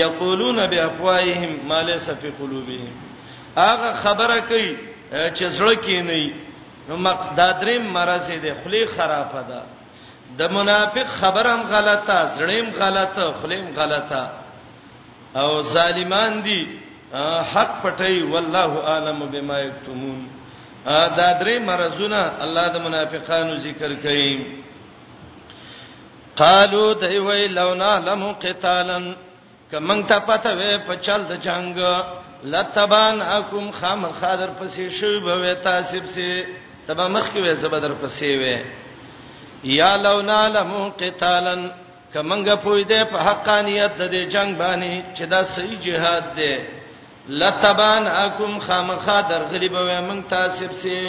[0.04, 2.92] یقولون بافواههم ما ليس في قلوبهم
[3.58, 4.78] هغه خبره کوي
[5.36, 6.34] چې زړه کې نه
[6.88, 9.62] نو مقدادریم مرز دي خلی خراب ده
[10.40, 14.24] د منافق خبرم غلطه زړیم غلطه خلیم غلطه
[15.42, 16.62] او ظالمان دي
[17.54, 20.20] حق پټي والله عالم بما یکتمون
[21.20, 24.32] دا درې مرزونه الله د منافقانو ذکر کوي
[26.42, 29.00] قالو دوی وی لو نعلم قتالا
[29.72, 31.78] کمن ته پته وې په چل د جنگ
[32.54, 36.46] لتبان اکم خام خادر پسې شوی به تاسب سي
[36.88, 38.58] تبه مخ کې وې زبدر پسې وې
[39.64, 41.56] یا لو نعلم قتالا
[42.16, 46.54] کمنګه پوی دې په حقانیت د جنگ باندې چې دا صحیح جهاد دی
[47.40, 51.00] لتبان اکم خامخا در غریب و من تاسب سي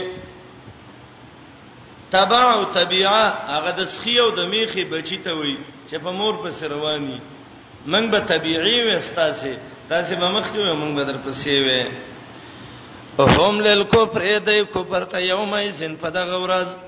[2.14, 5.54] تبع او تبعه هغه د سخی او د میخي بچی ته وي
[5.88, 7.18] چې په مور په سرواني
[7.92, 9.54] من به طبيعي و استاسه
[9.88, 15.18] تاسو به مخ کې و من به در پسې و هم للکفر دې کفر ته
[15.32, 16.85] یومئذ فدغ ورځ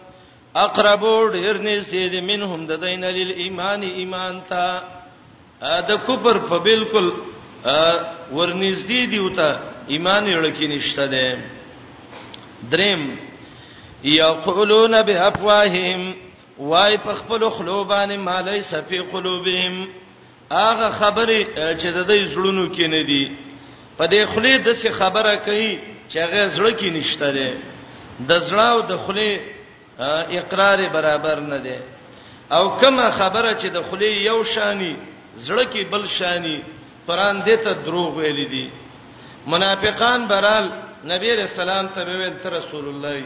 [0.66, 1.02] اقرب
[1.36, 4.82] ډیر نږدې دي منهم د دین لیل ایمان ایمان ته
[5.88, 7.08] دا کوپر په بالکل
[8.38, 9.48] ورنږدې دي وته
[9.96, 11.38] ایمان لړکی نشته ده
[12.72, 13.04] دریم
[14.12, 16.08] یقولون بافواههم
[16.70, 19.76] وای په خپل خلوبانه مالای سفی قلوبهم
[20.54, 21.44] هغه خبره
[21.78, 23.36] چې د دې زړونو کې نه دي
[23.98, 25.70] په دې خلې د څه خبره کوي
[26.10, 27.52] چې هغه زړه کې نشته ده
[28.32, 29.56] د زړه او د خلې
[29.98, 31.76] اقرار برابر نه دی
[32.50, 34.96] او کما خبره چې د خلی یو شانی
[35.36, 36.62] زړه کې بل شانی
[37.06, 38.70] پران دې ته دروغ ویل دي
[39.46, 40.70] منافقان برال
[41.04, 43.24] نبی رسول الله ته ویل تر رسول الله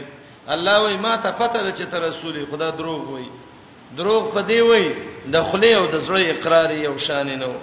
[0.49, 3.25] الله وی ما ته پته ده چې ته رسول خدا دروغ وای
[3.97, 4.95] دروغ په دی وای
[5.31, 7.55] د خلی او د زړه اقرار یو شان نه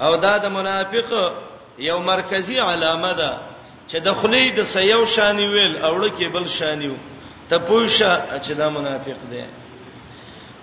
[0.00, 1.32] او دا د منافق
[1.78, 3.38] یو مرکزی علامه ده
[3.90, 7.11] چې د خلی د سيو شان ویل او لکه بل شان ویل
[7.48, 9.44] ته پوښه چې دا منافق دی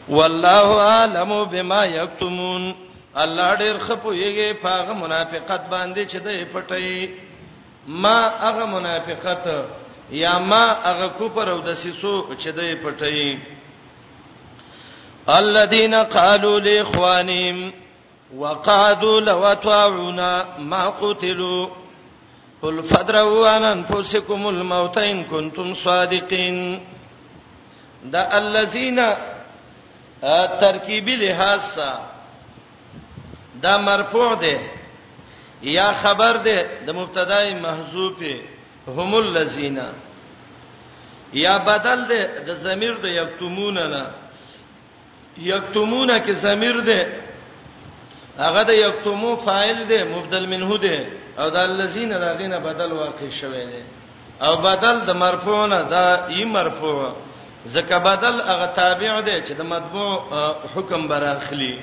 [0.10, 2.74] والله عالم بما یکتمون
[3.16, 7.10] الله ډېر خپويږي پاغه منافقت باندې چې ده پټي
[7.88, 9.46] ما هغه منافقت
[10.12, 13.38] یا ما هغه کوپر او د سیسو چې ده پټي
[15.28, 17.72] الذين قالوا لاخوانهم
[18.38, 21.68] وقعدوا لو اطاعونا ما قتلوا
[22.62, 26.80] قل فدروا عن انفسكم الموت ان كنتم صادقين
[28.06, 29.00] دا الذين
[30.62, 32.02] ترکیبی لحاظ سره
[33.64, 34.58] دا مرفوع ده
[35.78, 38.18] یا خبر ده د مبتدای محذوف
[38.98, 39.78] هم الذین
[41.34, 44.06] یا بدل ده د ضمیر د یکتمون نه
[45.38, 47.00] یکتمون کې ضمیر ده
[48.44, 50.98] هغه د یکتمو فاعل دی مبدل منه دی
[51.42, 53.82] او د الذین د دینه بدل واقع شوی دی
[54.48, 57.04] او بدل د مرفوع نه دا ای مرفوع
[57.76, 60.12] ځکه بدل هغه تابع دی چې د مطبوع
[60.76, 61.76] حکم براخلی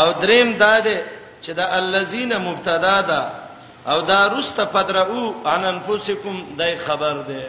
[0.00, 0.98] او دریم دا دی
[1.44, 3.22] چې د الذین مبتدا ده
[3.92, 7.42] او دا رسته پدرو ان انفسکم دای خبر ده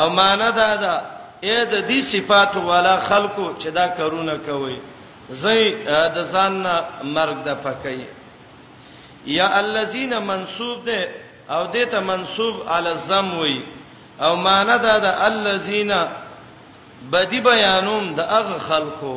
[0.00, 1.00] او معنا دا ده
[1.48, 4.78] اې د دې صفات والا خلکو چې دا کارونه کوي
[5.30, 5.64] زئی
[6.16, 6.52] د ځان
[7.14, 7.98] مرګ د پکې
[9.38, 11.00] یا الذین منسوب ده
[11.50, 13.64] او دته منسوب علی الزم وی
[14.20, 15.92] او معنا ده د الذین
[17.12, 19.16] بدی بیانوم د اغه خلقو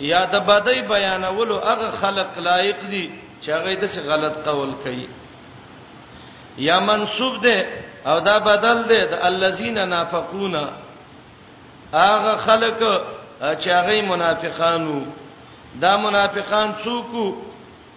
[0.00, 3.10] یا د بدی بیانولو اغه خلق لایق دي
[3.42, 5.08] چې هغه د څه غلط قول کوي
[6.58, 7.66] یا منسوب ده
[8.06, 10.54] او دا بدل ده د الذین نافقون
[11.94, 12.80] اغه خلق
[13.40, 15.00] چې هغه منافقانو
[15.74, 17.34] دا منافقان څوک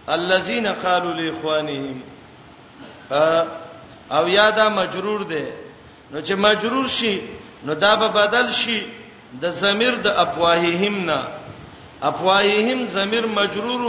[0.09, 1.99] الذين قالوا لاخوانهم
[4.17, 5.45] او یادا مجرور دی
[6.11, 7.21] نو چې مجرور شي
[7.63, 8.81] نو دا به بدل شي
[9.41, 11.19] د ضمیر د افواههم نه
[12.01, 13.83] افواههم ضمیر مجرور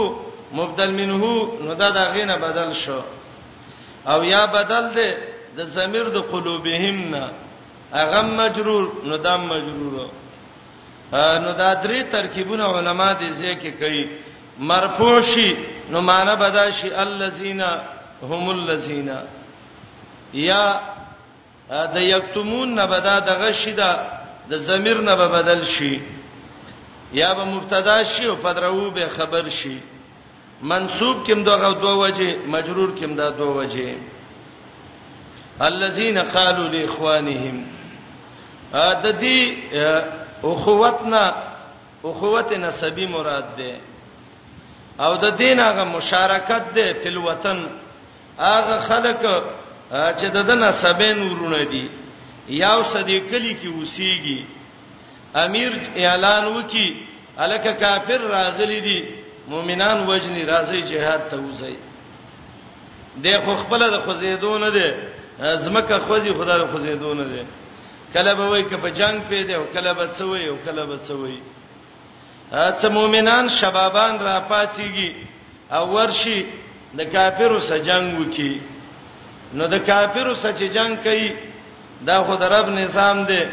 [0.51, 1.23] مبدل منه
[1.67, 3.01] نو دا دا غینه بدل شو
[4.11, 5.09] او یا بدل دی
[5.57, 7.23] د ضمیر د قلوبهم نه
[7.93, 10.09] اغه مجرور نو دا مجرور
[11.13, 14.03] نو دا درې ترکیبونه علما دې ځکه کوي
[14.71, 15.49] مرفوع شي
[15.91, 17.61] نو معنا بدا شي الذین
[18.21, 19.09] هم الذین
[20.33, 20.63] یا
[21.69, 23.89] د یکتمون نه بدا دغه شي دا
[24.49, 25.99] د ضمیر نه به بدل شي
[27.13, 29.77] یا به مبتدا شي او پدرو به خبر شي
[30.61, 33.95] منصوب کوم دغه دوه وجه مجرور کوم دا دوه وجه
[35.61, 37.63] الذين قالوا لاخوانهم
[38.73, 41.23] ا د دې اخوتنا
[42.05, 43.73] اخوت نسبی مراد ده
[45.05, 47.57] او د دین هغه مشارکت ده په وطن
[48.39, 49.21] هغه خلک
[50.19, 51.85] چې د دنه سبین ورونه دي
[52.49, 54.39] یاو صدیقلی کې وسیږي
[55.43, 56.87] امیر اعلان وکي
[57.37, 58.99] الکه کافر راغلی دي
[59.47, 61.75] مؤمنان وجنی راځي جهاد ته وځي
[63.23, 64.87] د خو خپل د خو زیدون ده
[65.57, 67.43] زمکه خوځي خدای خو زیدون ده
[68.13, 71.37] کله به وای کله جنگ پیدا او کله به څوي او کله به څوي
[72.67, 75.11] اڅه مؤمنان شبابان را پاتېږي
[75.77, 76.37] او ورشي
[76.97, 78.51] د کافرو سره جنگ وکي
[79.57, 81.29] نو د کافرو سره چې جنگ کوي
[82.07, 83.43] دا خو د رب نظام دی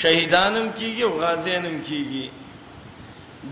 [0.00, 2.26] شهیدانم کیږي او غازیانم کیږي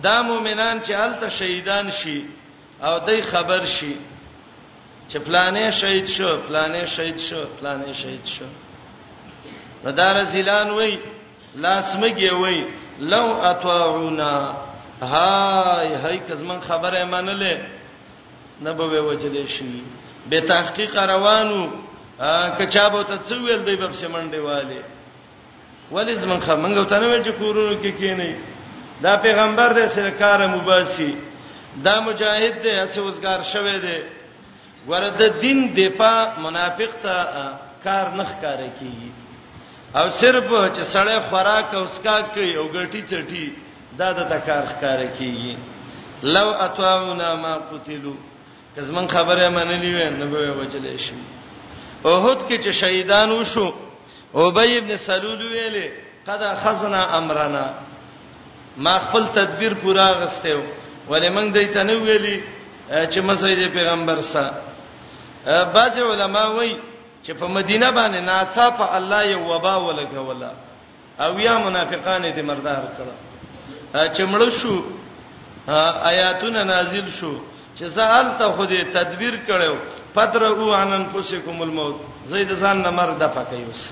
[0.04, 2.18] دا مؤمنان چې الته شهیدان شي
[2.86, 3.92] او دای خبر شي
[5.10, 8.46] چې پلانې شهید شو پلانې شهید شو پلانې شهید شو, پلانه شهید شو
[9.84, 10.92] نو دار زلان وای
[11.62, 12.58] لاسمګي وای
[13.10, 14.34] لو اطاعونا
[15.12, 17.54] هاي هاي کزمن خبره منلې
[18.64, 19.82] نه به وجدې شي
[20.30, 21.60] به تحقیق روانو
[22.58, 24.80] کچابو ته څو ویل دی په منډه والے
[25.92, 28.34] ولی زمن خمنګو ته نه ویل چې کورونو کې کینې
[29.02, 31.16] دا پیغمبر دې سرکار مباسي
[31.84, 33.98] دا مجاهد دې اسه وزګار شوه دې
[34.88, 37.14] ورته دین دپا منافق ته
[37.84, 39.12] کار نخ کار کوي
[39.94, 40.44] او صرف
[40.76, 43.46] چې سړی خوراک او اسکا کوي او ګټي چټي
[43.98, 45.56] دا د تکار ښکار کیږي
[46.22, 48.16] لو اتواونا ما قتلوا
[48.76, 51.14] کزمن خبره منلی وې نه به وچلې شي
[52.06, 53.70] اوهد کې چې شهیدان وشو
[54.34, 55.88] ابی ابن سلول ویلې
[56.26, 57.72] قد خزنا امرنا
[58.76, 60.62] ما خپل تدبیر پورا غستیو
[61.10, 62.42] ولې موږ دې ته نه ویلي
[63.12, 64.60] چې مسجد پیغمبر سره
[65.74, 66.76] بعض علما وایي
[67.24, 70.52] چې په مدینه باندې ناڅاپه الله یو وبا ولګولا
[71.24, 73.16] او یا منافقان دې مردار کړه
[74.16, 74.74] چې مړ شو
[76.10, 77.32] آیاتونه نازل شو
[77.76, 79.74] چې زال ته خوده تدبیر کړو
[80.14, 81.96] پتر او انن پوسکم الموت
[82.30, 83.82] زید ځان نه مرده پکایوس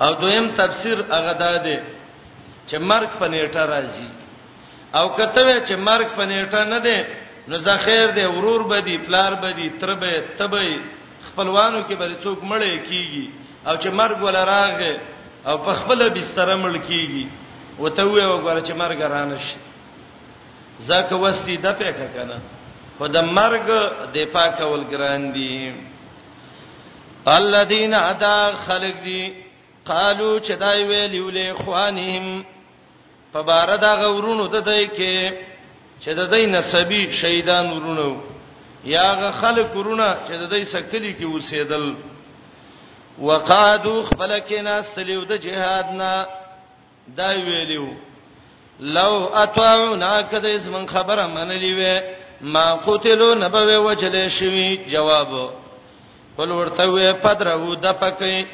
[0.00, 1.78] او دویم تفسیر هغه ده
[2.68, 4.08] چې مرګ په نیټه راځي
[4.94, 6.98] او کته چې مرګ په نیټه نه ده
[7.48, 10.62] نو زه خیر دی ورور بدی پلار بدی تربه تبه
[11.36, 13.26] خپلوانو کې بل څوک مړې کیږي
[13.68, 14.94] او چې مرګ ولا راغې
[15.48, 17.24] او په خپل بستر مړ کیږي
[17.82, 19.54] وته وې وګوره چې مرګ رانشي
[20.88, 22.38] زکه وستي د پېکه کنه
[22.98, 23.66] خود مرګ
[24.14, 25.72] د پاکول ګران دي
[27.28, 29.22] الذين ادا خلق دي
[29.90, 32.44] قالو چې دای ویلو له خوانهم
[33.32, 35.32] په بار دا غورونو ته دای کې
[36.02, 38.10] چې د دې نسبی شهیدان ورونو
[38.86, 41.86] یاغه خلک ورونه چې د دې سکلی کې اوسېدل
[43.28, 46.10] وقادو خلکنا استلیو د جهادنا
[47.16, 47.88] دا ویلیو
[48.96, 49.12] لو
[49.42, 52.00] اطاعونا کده زمون خبره منلی وې
[52.54, 55.30] ما قتلوا نبوي وجل شوی جواب
[56.38, 58.44] بل ورته وې پدرو د پکې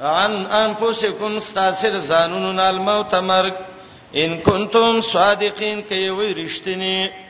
[0.00, 3.54] ان انفسکم استاسر زانون الموت مرګ
[4.16, 7.23] ان کنتم صادقین کې وې رښتینی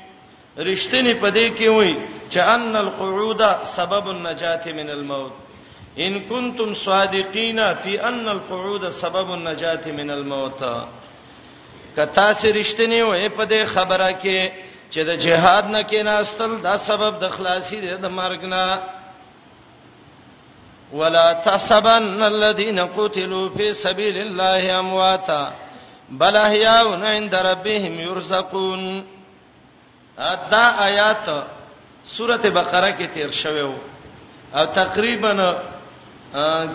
[0.59, 1.95] رښتینی پدې کې وای
[2.31, 3.43] چې ان القعود
[3.77, 5.33] سبب النجات من الموت
[5.99, 10.63] ان کنتم صادقین فی ان القعود سبب النجات من الموت
[11.97, 14.51] کتا سي رښتینی وای پدې خبره کې
[14.91, 18.81] چې د جهاد نه کې ناستل دا سبب د خلاصي دی د مرګ نه
[20.93, 25.53] ولا تحسبن الذين قتلوا في سبيل الله امواتا
[26.11, 29.03] بل احياء عند ربهم يرزقون
[30.51, 31.29] دا آیات
[32.05, 33.61] سورته بقره کې تیر شوی
[34.53, 35.33] او تقریبا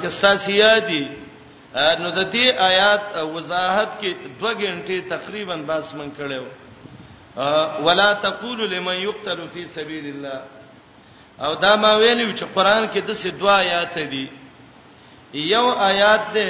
[0.03, 1.03] کستاسیادی
[2.01, 6.43] نو د دې آیات وضاحت کې 2 غنټې تقریبا باس من کړو
[7.85, 10.41] ولا تقول لمن يقتل في سبيل الله
[11.39, 14.27] او دا ما ویلو چې قران کې د څه دوا آیات دي
[15.33, 16.49] یو آیات ده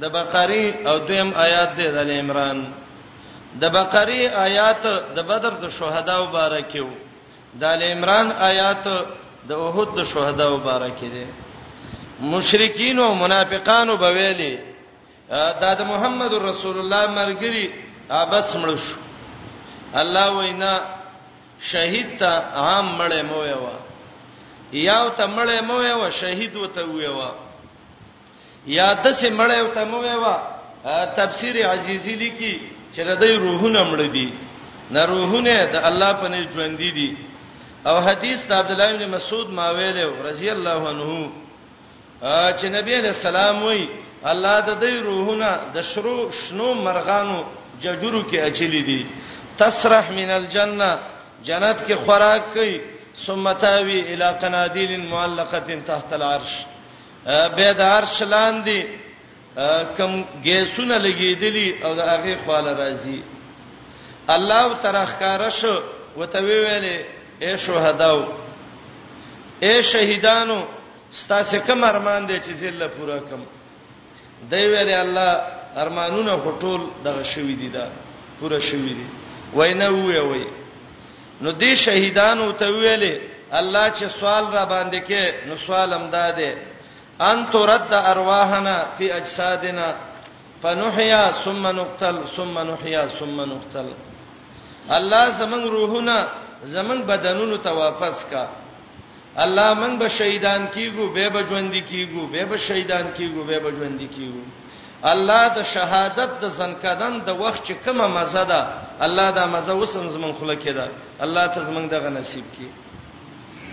[0.00, 2.66] د بقره او دویم آیات ده د عمران
[3.60, 4.84] د بقره آیات
[5.16, 6.88] د بدر د شهدا مبارکیو
[7.60, 8.84] د ال عمران آیات
[9.48, 11.24] د اوحد د شهدا مبارکی دي
[12.34, 14.54] مشرکین او منافقانو بویلی
[15.62, 17.64] دا د محمد رسول الله مرګری
[18.22, 18.84] ابس مړش
[20.02, 20.72] الله وینا
[21.72, 22.30] شهید ته
[22.64, 23.64] عام مړې مو یو
[24.72, 27.30] یاو ته مړې مو یو شهید وته ویوا
[28.66, 30.24] یا د سه مړې وته مو یو
[31.16, 32.54] تفسیر عزیزی لیکي
[32.92, 34.28] چې د دې روحونه مړ دي
[34.94, 37.10] نه روحونه د الله په نه ژوند دي
[37.88, 41.10] او حدیث د عبد الله بن مسعود ماویل رضی الله عنه
[42.58, 43.82] چې نبی علیہ السلام وی
[44.30, 47.38] الله د دې روحونه د شرو شنو مرغانو
[47.82, 49.02] ججرو کې اچلي دي
[49.58, 50.90] تسرح من الجنه
[51.48, 52.76] جنت کې خوراک کوي
[53.26, 56.52] ثم تاوي الى قناديل معلقه تحت العرش
[57.56, 58.78] به د عرش لاندې
[59.98, 63.18] کم ګیسونه لګیدلی او د هغه خواله راځي
[64.36, 65.74] الله ترخکار شو
[66.18, 66.96] وته ویلې
[67.42, 68.20] اے شهداو
[69.64, 70.58] اے شهیدانو
[71.12, 73.42] ستاسو کوم ارمان دی چې زله پورا کوم
[74.50, 75.30] دی ویلې الله
[75.82, 77.88] ارمانونه هټول دغه شوې دي دا
[78.40, 79.06] پورا شوې دي
[79.54, 80.46] وینه وې وې
[81.42, 83.14] نو دې شهیدانو ته ویلې
[83.52, 86.52] الله چې سوال را باندې کې نو سوال امداده
[87.20, 89.94] ان ترد ارواحنا فی اجسادنا
[90.62, 93.88] فنحیا ثم نقتل ثم نحیا ثم نقتل
[94.96, 96.28] الله زمون روحونه
[96.62, 98.46] زمون بدنونو ته واپس کا
[99.38, 103.70] الله من به شهیدان کیګو به به ژوند کیګو به به شهیدان کیګو به به
[103.70, 104.44] ژوند کیګو
[105.04, 108.66] الله د شهادت د زنکدن د وخت چې کومه مزه ده
[109.00, 110.88] الله دا مزه وسم زمون خله کده
[111.20, 112.68] الله ته زمون دغه نصیب کی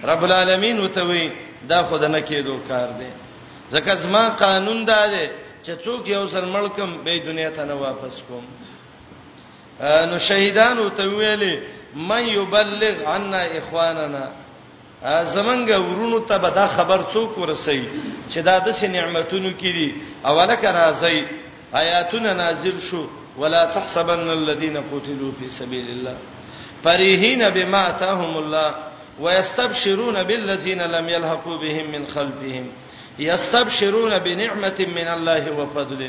[0.04, 1.32] رب العالمین وتوي
[1.70, 3.25] دا خود نه کېدو کار دی
[3.74, 5.26] ځکه زما قانون دا دی
[5.66, 8.46] چې څوک یو سر ملکم به دنیا ته نه واپس کوم
[10.10, 11.56] نو شهیدانو ته ویلې
[12.10, 14.26] من یبلغ عنا اخواننا
[15.36, 17.82] زمنګ ورونو ته به دا خبر څوک ورسي
[18.30, 19.90] چې دا د سي نعمتونو کې دي
[20.26, 21.26] اوله کراځي
[21.82, 23.08] آیاتونه نازل شو
[23.38, 26.18] ولا تحسبن الذين قتلوا في سبيل الله
[26.84, 28.76] فرحين بما اتاهم الله
[29.20, 32.68] ويستبشرون بالذين لم يلحقوا بهم من خلفهم
[33.20, 36.02] یستبشرون بنعمت من الله وفضل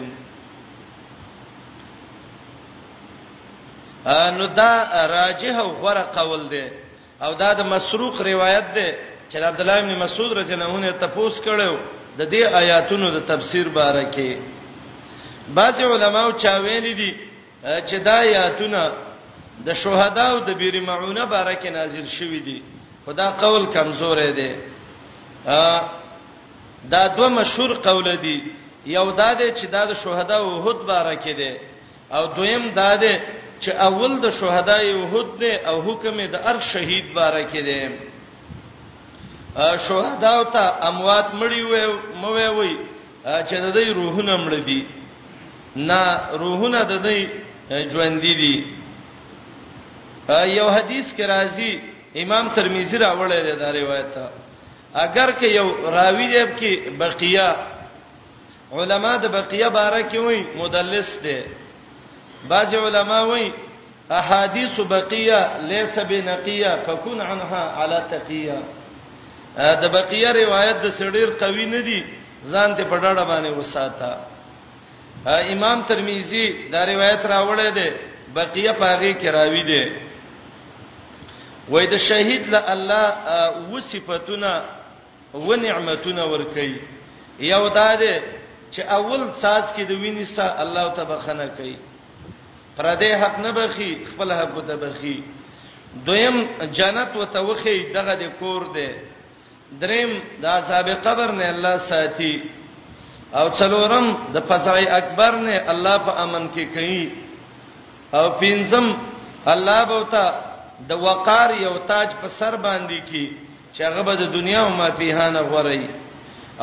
[4.38, 4.72] نو دا
[5.14, 6.64] راجه او غره قول دی
[7.20, 8.88] او دا د مسروق روایت دی
[9.32, 11.74] چې عبد الله بن مسعود رضی الله عنه تپوس کړو
[12.18, 14.36] د دې آیاتونو د تفسیر باره کې
[15.54, 17.14] بعض علماو چا ویل دي
[17.64, 18.92] چې دا آیاتونه
[19.66, 22.62] د شهدا او د بیر معونه باره کې نازل شوې دي
[23.06, 24.52] خدا قول کمزور دی
[26.92, 28.38] دا دوه مشهور قول دي
[28.86, 31.54] یو دا دی چې دا د شهدا او هود باره کې دی
[32.12, 33.18] او دویم دا دی
[33.60, 37.80] چې اول د شهدا او هود دی او حکم د ار شهید باره کې دی
[39.88, 41.84] شهدا او ته اموات مړی وې
[42.22, 42.72] موي وې
[43.48, 44.86] چې د دې روحونه مړ دي
[45.76, 47.18] نه روحونه د دې
[47.92, 48.56] ژوند دي
[50.58, 51.72] یو حدیث کې راځي
[52.22, 54.26] امام ترمذی راوړی دی دا روایت ته
[55.04, 57.48] اگر که یو راوی دی کې بقیه
[58.72, 61.40] علما د بقیه باره کې وای مدلس دی
[62.48, 63.50] بعض علما وای
[64.10, 68.58] احادیث بقیه ليس بنقیه فكن عنها على تقیه
[69.82, 72.04] د بقیه روایت د سړیر قوی نه دی
[72.52, 74.16] ځان ته په ډاډه باندې وساته
[75.52, 77.88] امام ترمذی دا روایت راوړی دی
[78.34, 79.84] بقیه پاغي کې راوی دی
[81.68, 84.62] وای د شهید له الله وصفتونه
[85.44, 86.74] و نعمتونه ور کوي
[87.48, 88.20] یو دا ده
[88.74, 91.74] چې اول ساز کې د ویني سا الله تبارک کوي
[92.76, 95.16] پر دې حق نه بخي خپل حق ته بخي
[96.08, 96.36] دویم
[96.78, 98.88] جنت وتوخی دغه د کور ده
[99.84, 100.10] دریم
[100.42, 102.32] دا صاحب قبر نه الله ساتي
[103.34, 107.10] او څلورم د فزای اکبر نه الله په امن کې کوي
[108.20, 108.86] او پنځم
[109.54, 110.26] الله بوتا
[110.92, 113.24] د وقار یو تاج په سر باندې کی
[113.74, 115.82] چې هغه به د دنیا او ما فيها نه غوري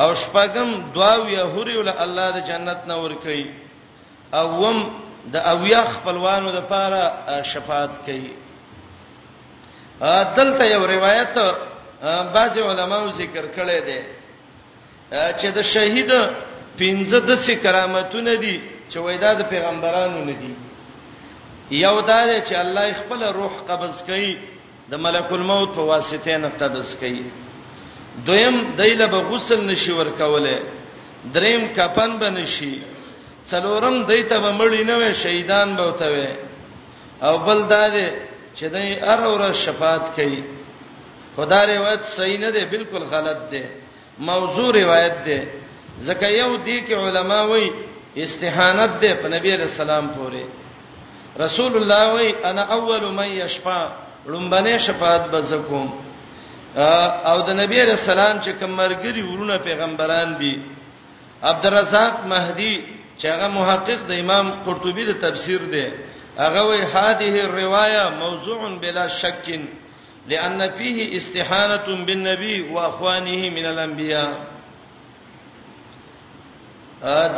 [0.02, 3.44] او شپږم دواوی هوري ول الله د جنت نه ور کوي
[4.40, 4.76] اوم
[5.32, 7.02] د اویا خپلوانو د پاره
[7.52, 8.30] شفاعت کوي
[10.36, 11.34] دلته یو روایت
[12.36, 14.00] بعض علماو ذکر کړی دی
[15.38, 16.10] چې د شهید
[16.78, 18.56] پنځه د سې کرامتونه دي
[18.90, 20.52] چې وېدا د پیغمبرانو نه دي
[21.84, 24.32] یو دا چې الله خپل روح قبض کړي
[24.90, 27.24] د ملک الموت په واسطه نه قدس کوي
[28.26, 30.54] دویم دایله به غسل نشي ور کوله
[31.36, 32.74] دریم کفن به نشي
[33.50, 36.28] څلورم دایته به مړی نه وي شهیدان به وتوي
[37.28, 38.06] او بل داده
[38.56, 40.42] چې دای ارور شفاعت کوي
[41.36, 43.64] خدای روایت صحیح نه ده بالکل غلط ده
[44.28, 45.38] موضوع روایت ده
[46.06, 47.70] ځکه یو دي کې علما وایي
[48.22, 50.42] استهانت ده په نبی رسول الله پورې
[51.44, 53.82] رسول الله وایي انا اول من یشفع
[54.26, 55.88] لومبنه شفاعت بزکوم
[57.30, 60.54] او د نبی رسول الله چې کمرګری ورونه پیغمبران دي
[61.42, 62.74] عبدالرزاق مهدی
[63.18, 65.86] چې هغه محقق د امام قرطبي د تفسیر دی
[66.38, 69.48] هغه وی هذه الروايه موضوع بلا شک
[70.28, 74.32] لان فيه استحانه بالنبي واخوانه من الانبياء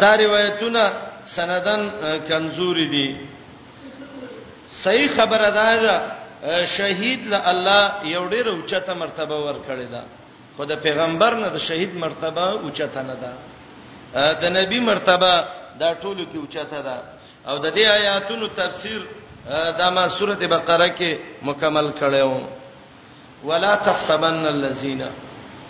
[0.03, 0.85] دا روایتونه
[1.25, 1.83] سندن
[2.29, 3.07] کنزوري دي
[4.83, 7.83] صحیح خبره ده شهید له الله
[8.15, 10.03] یو ډیر اوچته مرتبه ورکړی دا
[10.57, 13.33] خدای پیغمبر نه د شهید مرتبه اوچته نه ده
[14.43, 15.35] د نبی مرتبه
[15.81, 16.97] دا ټولو کې اوچته ده
[17.49, 19.01] او د دې آیاتونو تفسیر
[19.79, 21.11] دا ما سورته بقره کې
[21.43, 22.41] مکمل کړو
[23.45, 25.03] ولا تحسبن الذين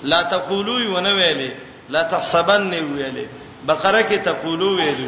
[0.03, 1.51] لا تقولوا ونويل
[1.89, 3.27] لا تحسبن ویل
[3.67, 5.03] بقره کې تقولوا ویل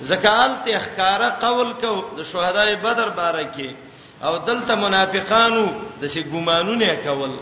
[0.00, 3.76] زکال ته احکارا قول کو د شهداي بدر باره کې
[4.24, 5.66] او دلته منافقانو
[6.00, 7.32] د شي ګمانونه کول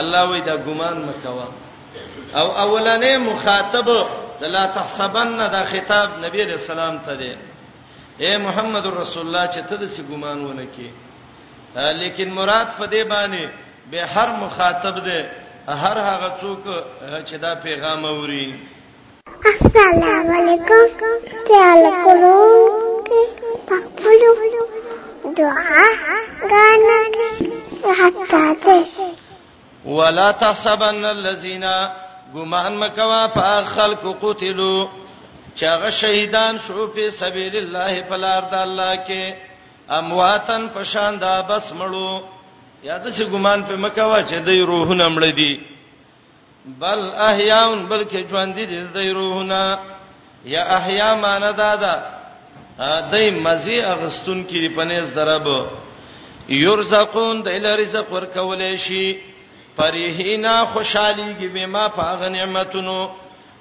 [0.00, 1.48] الله وې دا ګمان مکوا
[2.40, 3.88] او اولنې مخاطب
[4.40, 7.32] د لا تحسبن دا خطاب نبی رسول الله ته دی
[8.24, 10.88] اے محمد رسول الله چې ته د شي ګمان ونه کې
[12.02, 13.44] لیکن مراد په دې باندې
[13.90, 15.20] به هر مخاطب دی
[15.84, 16.62] هر هغه څوک
[17.28, 18.46] چې دا پیغام اوري
[19.44, 21.12] السلام علیکم
[21.48, 22.38] تعال کولو
[23.68, 24.32] پخپلو
[25.34, 25.82] دعا
[26.50, 27.00] غانا
[28.00, 28.82] حتا ده
[29.84, 31.64] ولا تحسبن الذين
[32.34, 34.88] غمان مکوا په خلق قتلوا
[35.56, 39.34] چاغه شهیدان شو په سبیل الله په لار د الله کې
[39.98, 42.20] امواتن پشان دا بس مړو
[42.84, 45.60] یاد شي ګمان په مکوا چې د روحونه مړ دي
[46.80, 47.00] بل
[47.30, 49.78] احیاون بلکې ژوند دي د روحونه
[50.44, 52.17] یا احیا معنی دا ده
[53.12, 55.46] دای مزي اغستون کې پنيز درب
[56.48, 59.18] یرزقون دای له رزق ورکول شي
[59.78, 63.08] پرهینا خوشاليږي به ما پاغ نعمتونو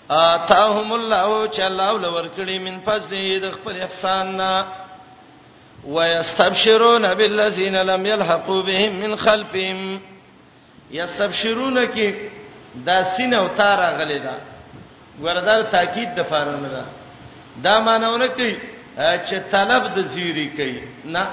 [0.10, 4.66] اتاهم الله چې الله ورکړي من فضل د خپل احسان نه
[5.88, 10.00] ويستبشرون بالذين لم يلحقوا بهم من خلفهم
[10.92, 12.14] يستبشرون کې
[12.86, 14.38] دا سین او تار غلې ده
[15.22, 16.86] وردار تاکید د فارمه ده
[17.64, 18.58] دا معنی نه کوي
[18.98, 20.82] چې طلب د زیری کوي
[21.14, 21.26] نه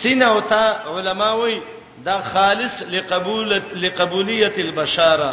[0.00, 0.64] سینه او تا
[0.94, 1.60] علما وایي
[2.04, 5.30] دا خالص لقبولت لقبولیت البشاره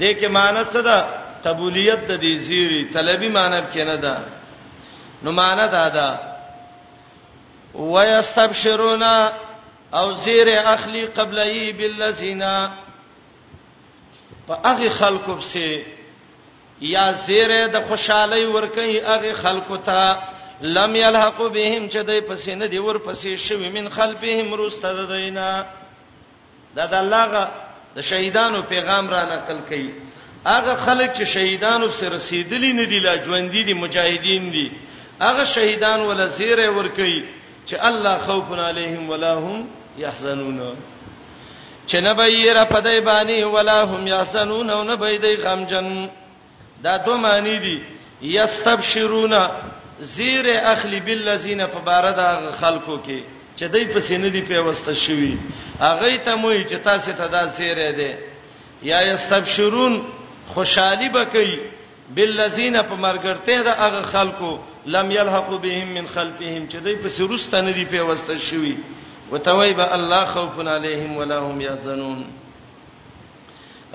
[0.00, 1.06] دې کې معنی څه ده
[1.44, 4.18] قبولیت د دې زیری طلبي معنی کې نه ده
[5.22, 6.18] نو معنی دا ده
[7.74, 9.02] ويستبشرون
[9.94, 12.40] او زیر اخلی قبلئی بالذین
[14.48, 15.95] په هغه خلکو بسه
[16.80, 20.16] یا زیره د خوشحالي ورکې هغه خلکو ته
[20.62, 25.64] لم يلحق بهم چې دای پسې نه دی ور پسې شوی من خلفهم روسته دینا
[26.76, 27.48] دا د الله
[27.96, 29.88] د شهیدانو پیغام را نقل کړي
[30.46, 34.70] هغه خلک چې شهیدانو سره رسیدلی نه دی لا ژوند دي مجاهدین دي
[35.20, 37.24] هغه شهیدان ول زیره ور کوي
[37.68, 39.66] چې الله خوف علیهم ولا هم
[39.98, 40.76] یحزنون
[41.88, 46.08] چې نه به یې را پدای باندې ولا هم یحزنون او نه به دې غمجن
[46.82, 47.80] دا دوه معنی دي
[48.22, 49.34] یستبشرون
[50.00, 52.18] زیر اخلی بالذین فبارد
[52.60, 53.20] خلقو کې
[53.56, 55.38] چې دای په سینې دی په واسطه شوی
[55.80, 58.14] اغه ته موې چې تاسو ته دا زیر دی
[58.82, 60.02] یا یستبشرون
[60.54, 61.60] خوشحالی بکئی
[62.16, 67.60] بالذین په مرګرته دا اغه خلقو لم يلحقوا بهم من خلفهم چې دای په سرسته
[67.60, 68.76] نه دی په واسطه شوی
[69.30, 72.24] وتویب الله خوف علیهم ولا هم یحزنون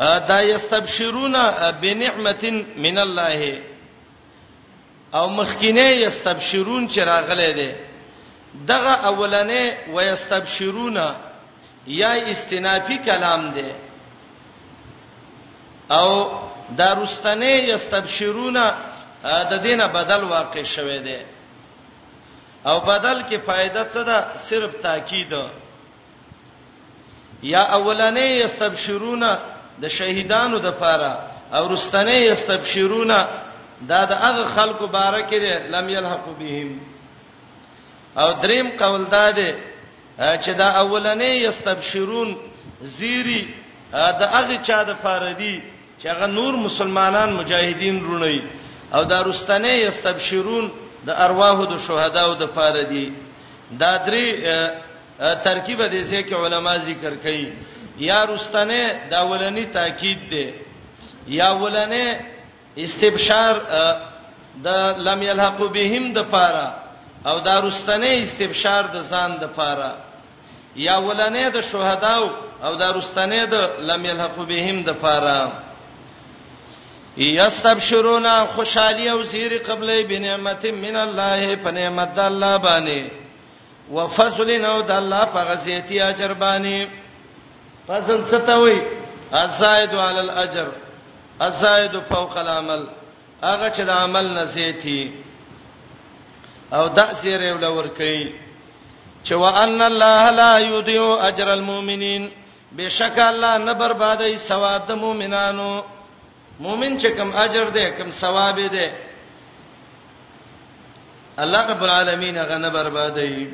[0.02, 1.34] دا یستبشرون
[1.82, 2.44] بنعمت
[2.78, 3.62] من الله
[5.14, 7.76] او مخکینه یستبشرون چې راغله ده
[8.68, 10.98] دغه اولنې ويستبشرون
[11.88, 13.76] یا استنافی کلام ده
[15.98, 16.32] او
[16.78, 18.58] دارستنه یستبشرون
[19.24, 21.20] د دینه بدل واقع شوه ده
[22.66, 25.34] او بدل کې فائدہ څه ده صرف تاکید
[27.44, 29.24] یا اولنې یستبشرون
[29.82, 31.14] د شهیدانو د پاره
[31.56, 33.12] او رستنه یستبشرون
[33.92, 35.42] دا د هغه خلکو باره کې
[35.74, 36.70] لم یلحق بهم
[38.22, 39.50] او دریم قول دا دی
[40.44, 42.30] چې دا اولنې یستبشرون
[42.98, 43.44] زیری
[44.20, 45.62] دا هغه چا د پاره دی
[46.02, 48.42] چې هغه نور مسلمانان مجاهدین رونی
[48.94, 50.72] او دا رستنه یستبشرون
[51.08, 53.08] د ارواحو د شهداو د پاره دی
[53.80, 54.26] دا درې
[55.46, 57.48] ترکیب د دې کې علما ذکر کوي
[58.00, 60.54] یا رستنه دا ولنی تاکید دی
[61.28, 62.20] یا ولنه
[62.78, 63.54] استبشار
[64.64, 64.68] د
[65.08, 66.68] لم یلحق بهم د پاره
[67.26, 69.92] او دا رستنه استبشار د ځان د پاره
[70.76, 72.30] یا ولنه د شهداو
[72.64, 75.52] او دا رستنه د لم یلحق بهم د پاره
[77.18, 83.02] یستبشرون خوشالی او زیر قبل بنعمت من الله په نعمت د الله باندې
[83.92, 86.88] وفضل نو د الله په غزیتی اجر باندې
[87.88, 88.80] فضل ستوي
[89.44, 90.68] الزائد علی الاجر
[91.42, 92.88] الزائد فوق العمل
[93.44, 95.14] هغه چې د عمل نزيتي
[96.74, 98.26] او دا سیره ولور کوي
[99.26, 102.30] چې وان الله لا یضيع اجر المؤمنین
[102.78, 105.72] بشک الله نه بربادي ثواب د مؤمنانو
[106.60, 108.92] مؤمن چې کوم اجر ده کوم ثواب ده
[111.40, 113.50] الله رب العالمین هغه نه بربادي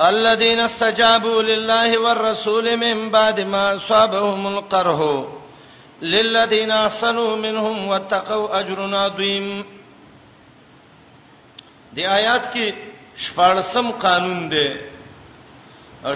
[0.00, 5.24] الذين استجابوا لله والرسول من بعد ما اصابهم القرح
[6.02, 9.62] للذين احسنوا منهم واتقوا اجر عظيم
[11.96, 12.70] دی آیات کې
[13.18, 14.68] شپارسم قانون دی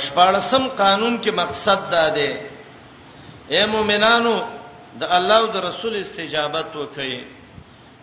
[0.09, 2.33] شپارسم قانون کې مقصد دا دی
[3.51, 4.35] اے مؤمنانو
[5.01, 7.21] د الله او د رسول استجابت وکړئ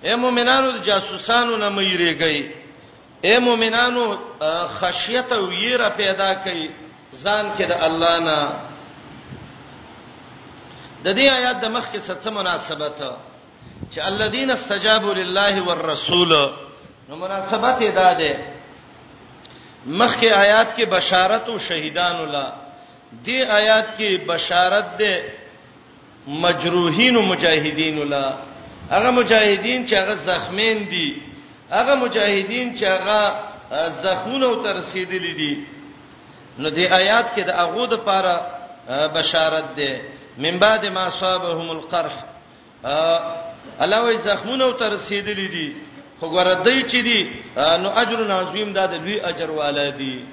[0.04, 2.63] اے مؤمنانو د جاسوسانو نه مې ریګئ
[3.28, 4.06] اے مؤمنانو
[4.80, 6.62] خشیت او یره پیدا کړئ
[7.24, 8.40] ځان کې د الله نه
[11.06, 12.96] د دې آیات د مخ کې څه مناسبت
[13.92, 16.32] چې الذين استجابوا لله والرسول
[17.10, 18.34] نو مناسبت ادا ده
[19.86, 22.54] مخ کې آیات کې بشارت او شهیدان الله
[23.26, 25.34] دې آیات کې بشارت ده
[26.48, 28.34] مجروحین او مجاهدین الله
[28.96, 31.12] هغه مجاهدین چې هغه زخمین دي
[31.72, 33.34] هغه مجاهدین چې هغه
[34.04, 35.64] زخمونو ته رسیدلې دي
[36.60, 38.42] نو دې آیات کې د اغو د پاره
[39.16, 40.02] بشارت ده
[40.38, 42.16] من بعد ما صابهم القرح
[43.80, 45.74] علاوه زخمونو ته رسیدلې دي
[46.20, 47.22] خو ګوره دای چې دي
[47.58, 50.26] نو اجر عظیم ده د لوی اجر والا دي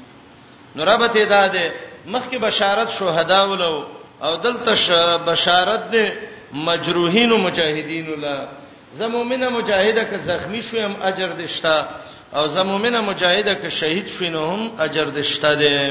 [0.76, 1.72] نو ربته ده ده
[2.07, 3.87] مخکې بشارت شهدا ولو
[4.22, 6.14] او دلته بشارت ده
[6.55, 8.47] مجروحین او مجاهدین ولو
[8.95, 11.88] زه مؤمنه مجاهده که زخمی شوم اجر دشتا
[12.34, 15.91] او زه مؤمنه مجاهده که شهید شوینهم اجر دشتا دي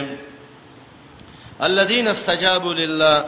[1.62, 3.26] الذين استجابوا لله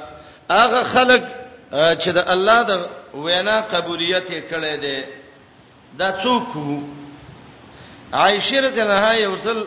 [0.49, 1.24] اغه خلق
[1.72, 5.03] چې د الله د وینا قبولیت کړي دي
[5.99, 6.49] دا څوک
[8.13, 9.57] عائشه رضی الله عنها یو ځل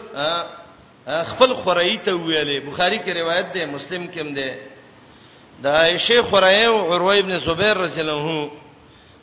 [1.30, 4.54] خپل خورایي ته ویلې بخاری کې روایت ده مسلم کې هم ده
[5.62, 8.50] د عائشه خورایي او عروه ابن زبیر رضی الله عنه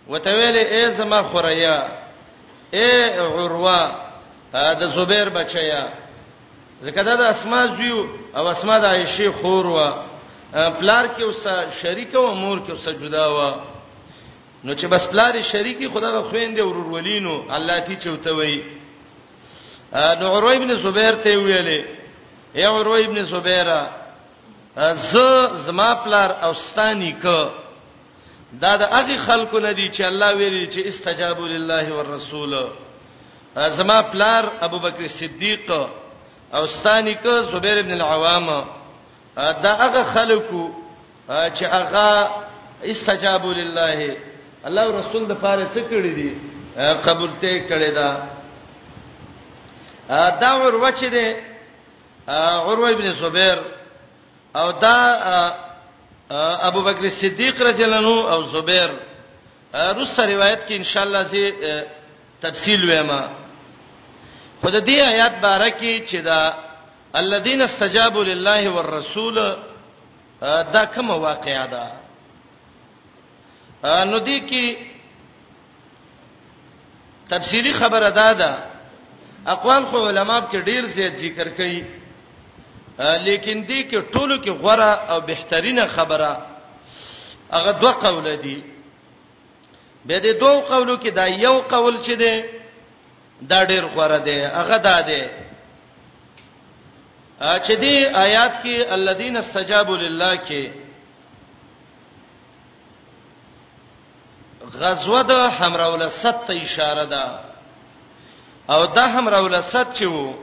[0.10, 1.76] وتویل اے زما خوریا
[2.74, 3.82] اے عروه
[4.54, 5.84] دا زبیر بچیا
[6.82, 8.00] زکه دا د اسماء زیو
[8.38, 9.78] او اسماء د عائشه خور و
[10.80, 11.48] پلار کې اوس
[11.82, 13.40] شریک او امور کې اوس جدا و
[14.64, 18.58] نو چې بس پلار شریکی خدای خويندې ورور ولینو الله کی چوتوي
[20.20, 21.82] نو عروه ابن زبیر ته ویلې
[22.56, 23.82] اے عروه ابن زبیره
[25.12, 25.16] ز
[25.66, 27.26] زما پلار اوستانی ک
[28.60, 32.56] دا د هغه خلکو نه دي چې الله ویلي چې استجابوا لله والرسول
[33.58, 35.72] زما پلار ابو بکر صدیق
[36.54, 38.48] او ستانی کو زبیر ابن العوام
[39.36, 40.70] دا هغه خلکو
[41.30, 42.30] چې هغه
[42.84, 44.18] استجابوا لله
[44.66, 46.36] الله رسول د پاره څه کړی دي
[47.06, 48.24] قبول ته کړی دا
[50.42, 51.36] دا ور وچه دي
[52.32, 53.58] عروه ابن زبیر
[54.56, 54.98] او دا
[56.40, 58.90] ابو بکر صدیق رضی الله عنه او زبیر
[59.74, 61.52] روسه روایت کې ان شاء الله زی
[62.42, 63.22] تفصیل وېما
[64.62, 66.54] خود دې آیات بارکه چې دا
[67.16, 69.36] الذين استجابوا لله والرسول
[70.74, 71.84] دا کومه واقعیا ده
[74.06, 74.76] نو دې کې
[77.30, 78.58] تفصیلی خبره ده دا
[79.48, 82.01] اقوال خو علما په ډیر زیات ذکر کړي
[83.02, 86.46] لیکن دې کې ټولو کې غوړه او بهترینه خبره
[87.52, 88.64] هغه دوه قول دي
[90.06, 92.44] به دې دوه قولو کې دا یو قول چې دی
[93.42, 95.24] دا ډېر غوړه دی هغه دا دی
[97.66, 100.70] چې دې آیات کې الذين استجابوا لله کې
[104.74, 107.24] غزوه د حمراول ست اشاره ده
[108.70, 110.34] او دا حمراول ست چې وو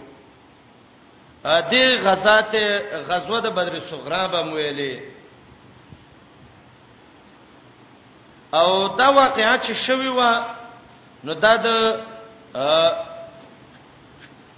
[1.49, 2.55] دې غزات
[3.09, 4.95] غزوه د بدر صغرا به مویلې
[8.59, 10.21] او دا واقعیا چې شوی و
[11.25, 11.67] نو دا د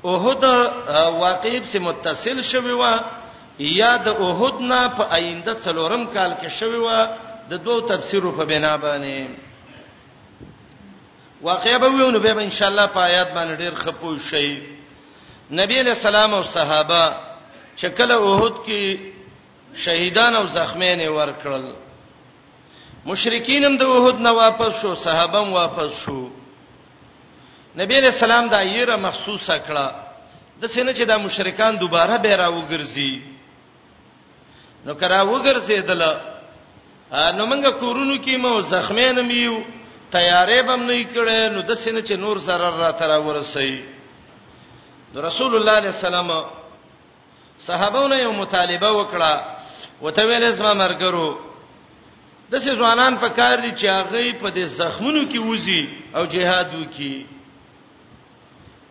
[0.04, 0.42] اوهد
[1.24, 2.84] واقعیب سره متصل شوی و
[3.58, 6.90] یا د اوهد نه په آینده څلورم کال کې شوی و
[7.50, 9.26] د دوو تفسیرو په بنا باندې
[11.42, 14.78] واقعیا به ونه به ان شاء الله په آیات باندې ډیر خپو شي
[15.52, 17.16] نبی له سلام او صحابه
[17.76, 18.98] چې کله اوهد کې
[19.84, 21.64] شهیدان او زخمیان ورکړل
[23.06, 26.28] مشرکین هم د اوهد نه واپس شو صحابه هم واپس شو
[27.82, 29.86] نبی له سلام دا یره مخصوصه کړه
[30.62, 33.12] د سینې چې دا مشرکان دوباره به راوګرځي
[34.86, 36.02] نو کرا وګرځیدل
[37.36, 39.62] نو موږ کورونو کې مو زخمیان میو
[40.12, 43.89] تیارې بم نه کړې نو د سینې چې نور zarar را تر ورسې
[45.14, 46.28] نو رسول الله علیه السلام
[47.66, 49.32] صحابهونه یو مطالبه وکړه
[50.02, 51.28] وته ویل زما مرګرو
[52.50, 55.82] د سې ځوانان په کار دي چې هغه په دې زخمونو کې وځي
[56.16, 57.14] او جهاد وکړي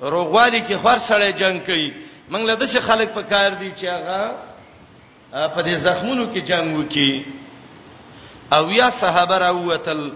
[0.01, 1.87] روغوالی کې خور سره جنگ کوي
[2.31, 7.25] موږ له دې خلک په کار دي چې هغه په دې زخمونو کې جنگ وکړي
[8.51, 10.11] او یا صحابه راوتل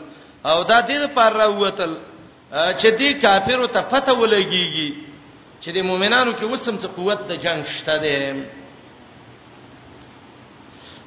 [0.50, 1.98] او دا دې پر راوتل
[2.52, 5.12] چې دې کافرو ته پته ولګيږي
[5.64, 8.14] چې د مؤمنانو کې وسم څه قوت د جنگ شته ده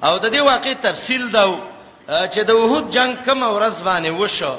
[0.09, 1.45] او د دې واقع تفصیل دا
[2.33, 4.55] چې د وحود جنگ کوم ورځ باندې وشو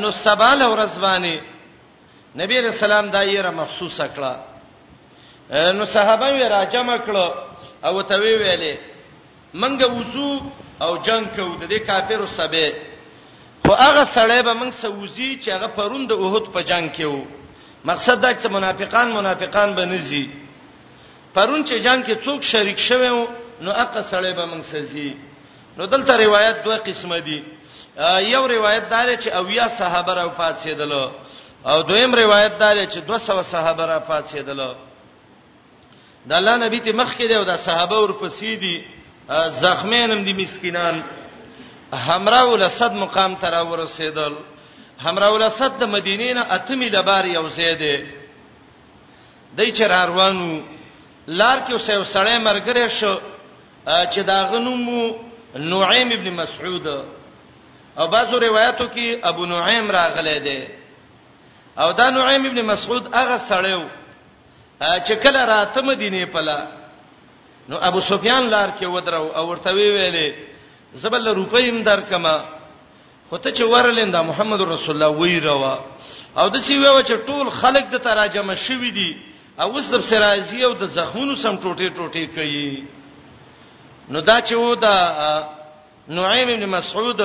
[0.00, 1.36] نو سبال ورځ باندې
[2.40, 4.32] نبی رسول الله دایره مخصوصه کړه
[5.78, 7.26] نو صحابه یې راجمع کړه
[7.86, 8.74] او ته وی ویلې
[9.60, 10.40] منګه وضو
[10.84, 12.64] او جنگ کو د دې کافرو سبه
[13.66, 17.22] خو هغه سړی به موږ سوزي چې هغه پروند د وحود په جنگ کې وو
[17.84, 20.26] مقصد دا چې منافقان منافقان بنزي
[21.34, 23.28] پرون چې جنگ کې څوک شریک شوه
[23.60, 25.14] نو اقا سړی به موږ سزي
[25.78, 27.42] نو دلته روایت دوه قسمه دي
[28.30, 30.92] یو روایت دار چې اویا صحابه را پاتېدل
[31.68, 34.60] او دویم روایت دار چې 200 صحابه را پاتېدل
[36.28, 38.84] د الله نبی ته مخ کې دی او د صحابه ورپسې دي
[39.62, 41.02] زخمینم دي مسکینان
[41.92, 44.32] همراول صد مقام تر ورسېدل
[44.98, 47.80] همراول اسد د مدینې نه اتمی د بار یو زید
[49.56, 50.48] دی چې روانو
[51.38, 53.14] لار کې اوسه وسړې مرګره شو
[54.12, 55.14] چې دا غنوم
[55.56, 56.86] نعیم ابن مسعود
[57.98, 60.66] او بعضو روایتو کې ابو نعیم راغلی دی
[61.78, 63.82] او دا نعیم ابن مسعود هغه سړیو
[65.06, 66.66] چې کله راته مدینه پلا
[67.68, 70.28] نو ابو سفیان لار کې ودرو او ورته ویلې
[70.94, 72.36] زبل روپیم درکما
[73.34, 75.74] خو ته چې ورلنده محمد رسول الله وی روا
[76.38, 79.10] او د سی ویو چې ټول خلک د تراجمه شوی دي
[79.60, 82.84] او وس د سرازی او د زخمونو سم ټوټه ټوټه کوي
[84.14, 84.94] نو دا چې و دا
[86.08, 87.20] نعیم ابن مسعود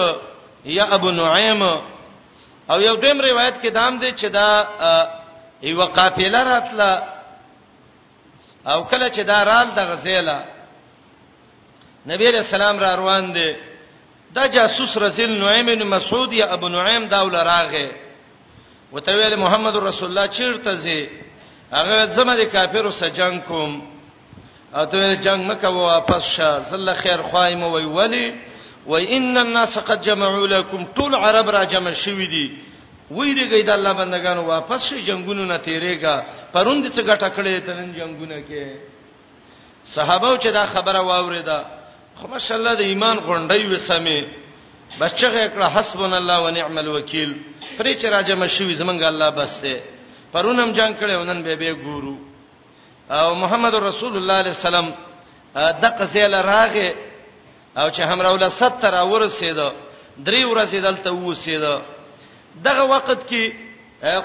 [0.65, 1.61] یا ابو نعیم
[2.69, 4.49] او یو دیم روایت کې دام دی چې دا
[5.63, 6.89] یو قافله راتله
[8.65, 10.37] او کله چې دا رال د غزیله
[12.07, 13.49] نبی رسول الله را روان دی
[14.33, 17.91] دا جاسوس رسول نعیم بن مسعود یا ابو نعیم دا ول راغه
[18.93, 21.09] وته ویل محمد رسول الله چیرته زی
[21.73, 23.71] هغه زمره کافرو سره جنگ کوم
[24.75, 28.33] او ته ویل جنگ مکه واپس شه زله خیر خوایم وی ولی
[28.87, 32.47] و ان الناس قد جمعوا لكم طول عرب را جمع شوی دي
[33.11, 36.21] ویریږي د الله بندگانو واپس شي جنگونو نه تیریږي
[36.53, 38.65] پروند څه ګټه کړې تنن جنگونه کې
[39.85, 41.65] صحابه چې دا خبره واوریده
[42.21, 44.17] خو ماشاءالله د ایمان غونډې وسمه
[45.01, 47.31] بچغه کړه حسبنا الله ونعم الوکیل
[47.77, 49.73] پرې چې راځم شوی زمنګ الله بس ته
[50.33, 52.15] پرونم جنگ کړي ونن به به ګورو
[53.15, 54.87] او محمد رسول الله علیه السلام
[55.83, 56.89] د قزیل راغه
[57.79, 59.67] او چې همراوله 70 اورسېده
[60.27, 61.73] درې ورځې دلته ووسېده
[62.67, 63.43] دغه وخت کې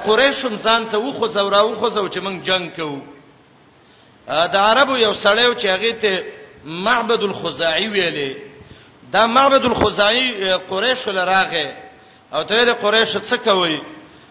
[0.06, 2.98] قریشم ځان څه وخو زوراو خو زو چې موږ جنگ کوو
[4.54, 6.14] د عربو یو سړیو چې هغه ته
[6.66, 8.36] معبد الخزاعي ویلې
[9.12, 11.66] دا معبد الخزاعي قریش لراغه
[12.34, 13.80] او ته د قریش څه کوي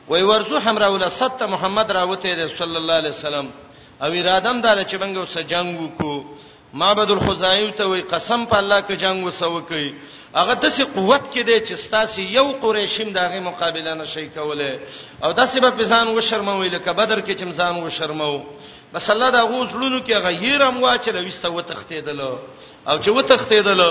[0.09, 3.47] وای ورزو حمراوله ست محمد راوته دی صلی الله علیه وسلم
[4.01, 6.23] او ارادم دار چې بنګو سجنګ وکړو
[6.73, 9.93] معبد الخزاعي ته وای قسم په الله کې جنگ وسو کوي
[10.35, 14.79] هغه د سي قوت کې دی چې ستاسي یو قریشیم دغه مقابله نشي کوله
[15.23, 18.43] او داسې به پسان و شرموي لکه بدر کې چې مزان و شرمو
[18.93, 22.19] بس الله دا غوسړونو کې غیر هم واچل وسته و تختیدل
[22.89, 23.81] او چې و تختیدل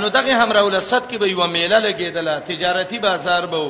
[0.00, 3.60] نو دغه هم راول صد کې به یو میله لګیدله تجارتی بازار به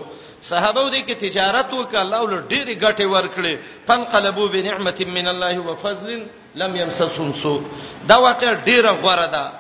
[0.51, 3.55] صحابه دې کې تجارت وکړه الله ول ډېری ګټه ورکړي
[3.87, 7.63] فنقلبوا بنعمت من الله وفضل لم يمسسهم سوء
[8.09, 9.51] دا واقع ډېره غوړه ده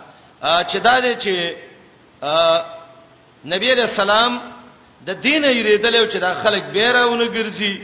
[0.70, 1.34] چې دا دې چې
[3.52, 4.40] نبی رسول الله
[5.06, 7.74] د دین یې ریدل او چې دا خلک بیرونه ګرځي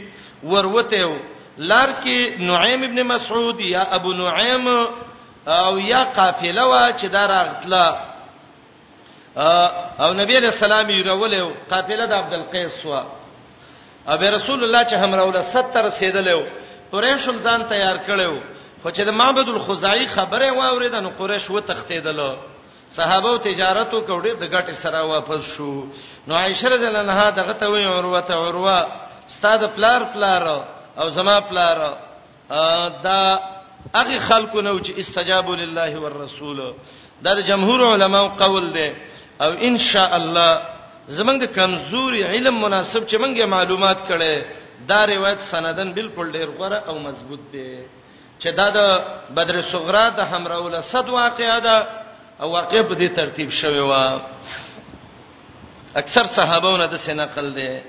[0.42, 1.20] وروته
[1.60, 7.96] لار کې نعیم ابن مسعود یا ابو نعیم او یا قافله وا چې دا راغتله
[10.04, 13.02] او نبی علیہ السلام یې راولې قافله د عبد القیس وا
[14.08, 16.44] ابي رسول الله چې هم راوله 70 سیدلې
[16.94, 18.40] قریش هم ځان تیار کړو
[18.82, 22.26] خو چې د معبد الخزاعي خبره واورید نو قریش و تختیدل
[22.98, 25.72] صحابه تجارت وکړي د ګټه سره واپس شو
[26.28, 28.86] نو عائشه رضی الله عنها دغه ته وی عروه عروه
[29.28, 30.52] استاد پلار پلار
[31.00, 31.78] او زما پلار
[33.04, 33.40] دا
[33.94, 36.74] هغه خلکو نو چې استجابوا لله والرسول
[37.22, 38.92] دا د جمهور علماو قول دی
[39.40, 40.60] او ان شاء الله
[41.08, 44.36] زمنګ د کمزوري علم مناسب چې منګه معلومات کړي
[44.88, 47.78] دا روایت سندن بالکل ډیر غوړه او مضبوط دی
[48.40, 48.78] چې دا د
[49.36, 51.86] بدر صغرا د حمراول صد واقعا ده
[52.42, 53.92] او واقع په دې ترتیب شوی و
[55.96, 57.80] اکثر صحابهونه د سینه قل دي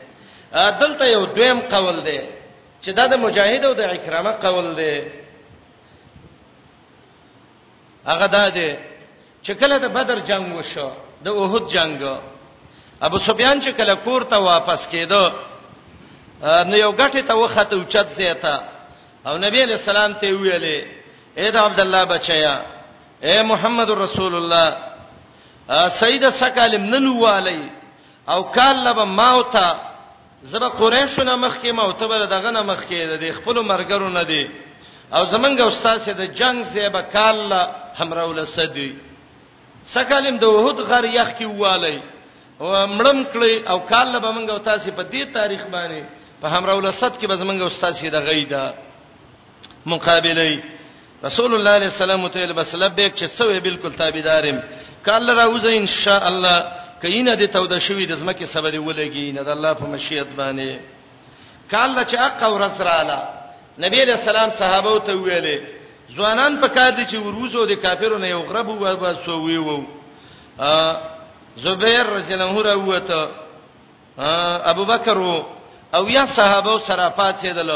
[0.82, 2.20] دلته یو دویم قول دی
[2.82, 4.96] چې دا د مجاهد او د اکرامه قول دی
[8.08, 8.72] هغه دا دی
[9.46, 10.90] چې کله د بدر جنگ وشو
[11.26, 11.98] د اوحد جنگ
[13.08, 15.32] ابو سفیان چې کله کور ته واپس کېده
[16.70, 18.56] نو یو غټه ته وخته اوچت زیاته
[19.28, 20.80] او نبی علیہ السلام ته ویلې
[21.38, 22.56] اے د عبد الله بچیا
[23.28, 24.70] اے محمد رسول الله
[26.02, 27.70] سید سکالم ننوالی
[28.30, 29.68] او کال لب ماوتا
[30.50, 34.44] زبر قریشو نه مخ کې معتبر دغه نه مخ کې د خپل مرګرو نه دی
[35.16, 37.52] او زمنګ استاد سي د جنگ سي به کال
[38.00, 38.92] همراول صدی
[39.94, 42.02] سکالم د وحود غر یخ کې والی
[42.60, 42.66] او
[42.98, 46.02] مړم کړی او کال به منګ او تاسو په دې تاریخ باندې
[46.42, 48.74] په همراول صد کې به زمنګ استاد سي د غیدا
[49.86, 50.60] مقابله
[51.24, 54.58] رسول الله صلی الله علیه وسلم ته لبس لبیک چې څه وی بالکل تابعدارم
[55.06, 59.50] کال راوځه ان شاء الله کینه د توده شوی د زمکه سبب ولګی نه د
[59.56, 60.80] الله په مشیت باندې
[61.72, 63.20] کاله چې اق او رسراله
[63.84, 65.58] نبی له سلام صحابه ته ویلې
[66.16, 69.78] ځوانان په کار دي چې وروزو د کافرونو یو غرب و با سو وی وو
[71.64, 73.30] زبیر رضی الله عنه راوته
[74.72, 75.18] ابو بکر
[75.96, 77.70] او یا صحابه سره پات سیدل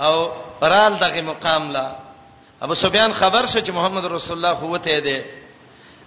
[0.00, 0.14] او
[0.62, 1.86] رال دغه مقام لا
[2.62, 5.18] ابو سفیان خبر شو چې محمد رسول الله قوت یې ده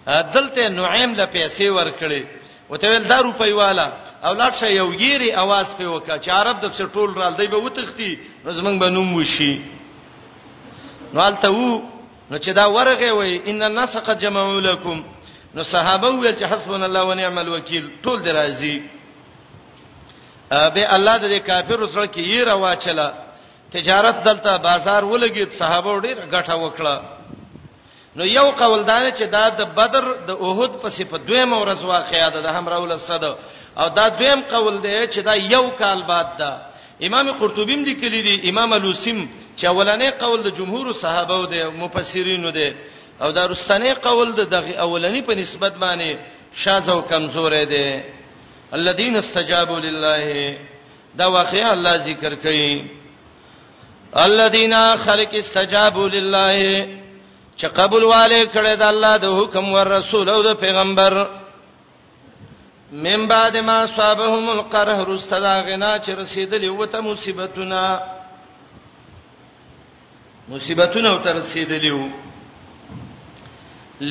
[0.09, 2.25] دلته نعیم له پیسې ورکړي
[2.69, 3.87] وته ول دا روپي والا
[4.25, 7.47] او لاټ شې یو غیري आवाज په وکا چې عرب د څه ټول رال دی
[7.47, 8.11] به وتختی
[8.45, 9.53] زمنګ به نوم وشي
[11.13, 11.81] نو الته وو
[12.31, 15.03] نو چې دا ورغه وي ان الناس قد جمعوا لكم
[15.55, 18.81] نو صحابه ویل چې حسبنا الله ونعم الوکیل ټول درازي
[20.49, 23.09] به الله د کافر سره کې یې روا چلا
[23.71, 27.09] تجارت دلته بازار ولګید صحابه ډیر غټه وکړه
[28.19, 32.29] نو یو قول دا چې دا د بدر د اوهد په صفه دویم ورځ واقعیا
[32.35, 33.23] ده د همراول صد
[33.79, 36.49] او دا دویم قول دی چې دا یو کال بعد ده
[37.07, 39.19] امام قرطبی هم لیکلی دی امام لوسیم
[39.57, 42.69] چې اولنې قول د جمهور صحابه او د مفسرینو دی
[43.21, 46.09] او دا رستنې قول د دغه اولنې په نسبت باندې
[46.55, 48.01] شاذ او کمزور دی
[48.73, 50.57] الذين استجابوا لله
[51.15, 52.83] دا واقعیا الله ذکر کوي
[54.27, 56.59] الذين خلق استجابوا لله
[57.59, 61.13] چې قبول والے کړي د الله د حکم ور رسول او د پیغمبر
[63.05, 67.81] من بعد ما صابهم القره رستدا غنا چې رسیدلې وته مصیبتونه
[70.53, 72.09] مصیبتونه وته رسیدلې وو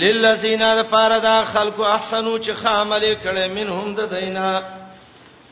[0.02, 4.50] للذین فردا خلق احسنو چې خامل کړي منهم د دینا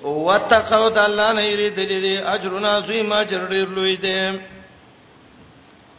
[0.02, 4.18] وتقوا د الله نه یریدلې اجرنا زوی ما جرړ لوی دی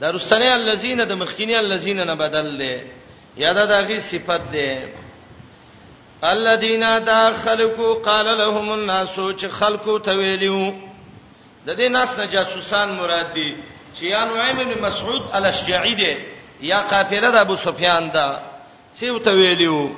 [0.02, 2.74] دا رستنی الذین د مخکینی الذین نه بدل دی
[3.38, 4.72] یاده دغه صفت دی
[6.24, 10.74] الذین داخلوا قال لهم الناس چې خلقو تویلو
[11.68, 13.56] د دې ناس نه جاسوسان مراد دي
[13.96, 16.16] چې یا نعیم بن مسعود الاشجعی دی
[16.62, 18.40] یا قافله د ابو سفیان دا
[18.94, 19.90] سیو تویلو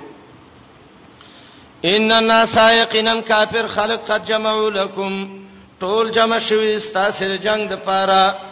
[1.85, 5.39] ان الناس یقینا کافر خلق قد جمعوا لكم
[5.81, 8.48] ټول جمع شوي ستاسو جنگ د پاره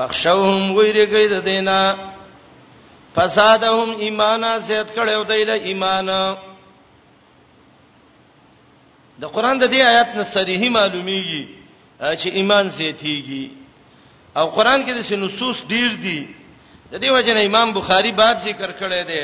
[0.00, 1.80] فخشوهم غیر کید دینا
[3.16, 6.08] فسادهم ایمانا زیات کړو دیله ایمان
[9.22, 11.42] د قران د دې آیات نه صریحي معلومیږي
[12.20, 13.44] چې ایمان زیاتیږي
[14.38, 16.20] او قران کې د نصوص ډیر دي
[16.92, 19.22] د دې وجه نه امام بخاری باب ذکر کړی دی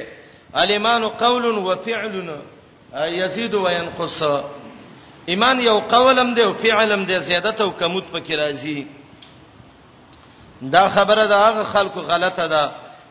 [0.62, 2.14] الایمان قول و فعل
[3.22, 4.22] یزيد و ينقص
[5.28, 8.78] ایمان یو قولم دی او فعلم دی زیادت او کموت پکې راځي
[10.62, 12.64] دا خبره د هغه خلکو غلطه ده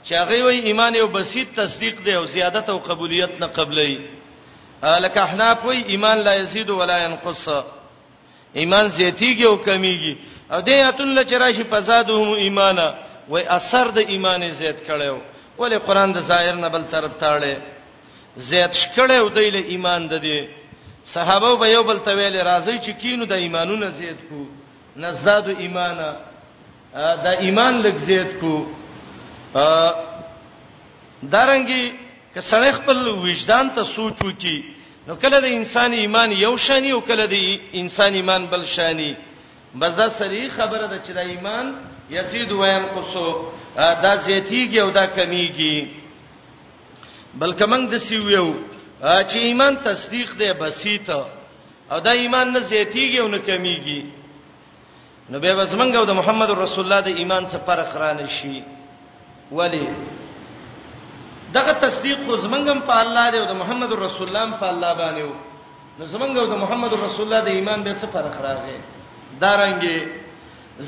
[0.08, 4.00] چې هغه وی ایمان یو بسيط تصدیق دی او زیادت او قبولیت نه قبلې
[4.84, 7.46] الک احناف وی ایمان لا یزيد ولا ينقص
[8.58, 10.16] ایمان زیاتیږي او کمیږي
[10.52, 12.94] او دې اتل چرشی فسادهم ایمانا
[13.30, 15.18] وای اثر د ایمان زیات کړو
[15.60, 17.56] ولی قران د ظاهر نه بل تر تاړي
[18.38, 19.38] زیات شکړو د
[19.70, 20.48] ایمان د دې
[21.06, 24.46] صحابه به یو بل تویل راځي چې کینو د ایمانونه زیات کو
[24.96, 26.14] نزداد ایمانا
[26.96, 28.54] دا ایمان لګ زیات کو
[31.34, 31.86] دارنګي
[32.34, 34.58] ک سړی خپل وجدان ته سوچو کی
[35.08, 37.36] نو کله د انسان ایمان یو شانی او کله د
[37.82, 39.12] انسان ایمان بل شانی
[39.80, 41.66] بس دا سری خبره ده چې د ایمان
[42.16, 43.14] یزيد و ينقص
[43.76, 45.78] دا زیاتیږي او دا کمیږي
[47.42, 48.48] بلکې موږ د سیو
[49.30, 51.26] چې ایمان تصدیق ده بسیطه
[51.92, 54.00] او دا ایمان نه زیاتیږي او نه کمیږي
[55.30, 58.64] نو به وسمنګ او د محمد رسول الله د ایمان څخه فرق را نشي
[59.58, 59.88] ولی
[61.54, 65.22] دغه تصدیق خو زمنګم په الله دی او د محمد رسول الله په الله باندې
[65.26, 65.36] وو
[66.00, 68.78] نو زمنګ او د محمد رسول الله د ایمان به څه فرق راغی
[69.42, 69.98] دارنګي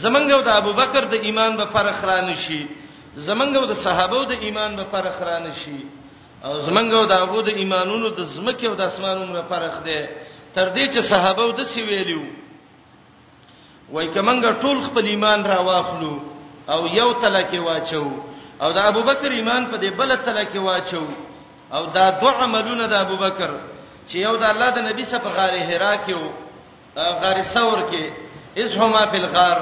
[0.03, 2.63] زمنګ او د ابوبکر د ایمان به فرق را نشي
[3.27, 5.79] زمنګ او د صحابه د ایمان به فرق را نشي
[6.45, 10.01] او زمنګ او د ابو د ایمانونو د زمکه او د اسمانونو به فرق دی
[10.53, 12.21] تر دې چې صحابه د سی ویلیو
[13.93, 16.13] وای کمنګ ټول خپل ایمان را واخلو
[16.73, 18.05] او یو تله کې واچو
[18.63, 21.03] او د ابوبکر ایمان په دې بل تله کې واچو
[21.75, 23.49] او دا دو عملونه د ابوبکر
[24.09, 26.13] چې یو د الله د نبی صف غار حرا کې
[27.01, 28.03] او غار ثور کې
[28.61, 29.57] اس هما فی الغار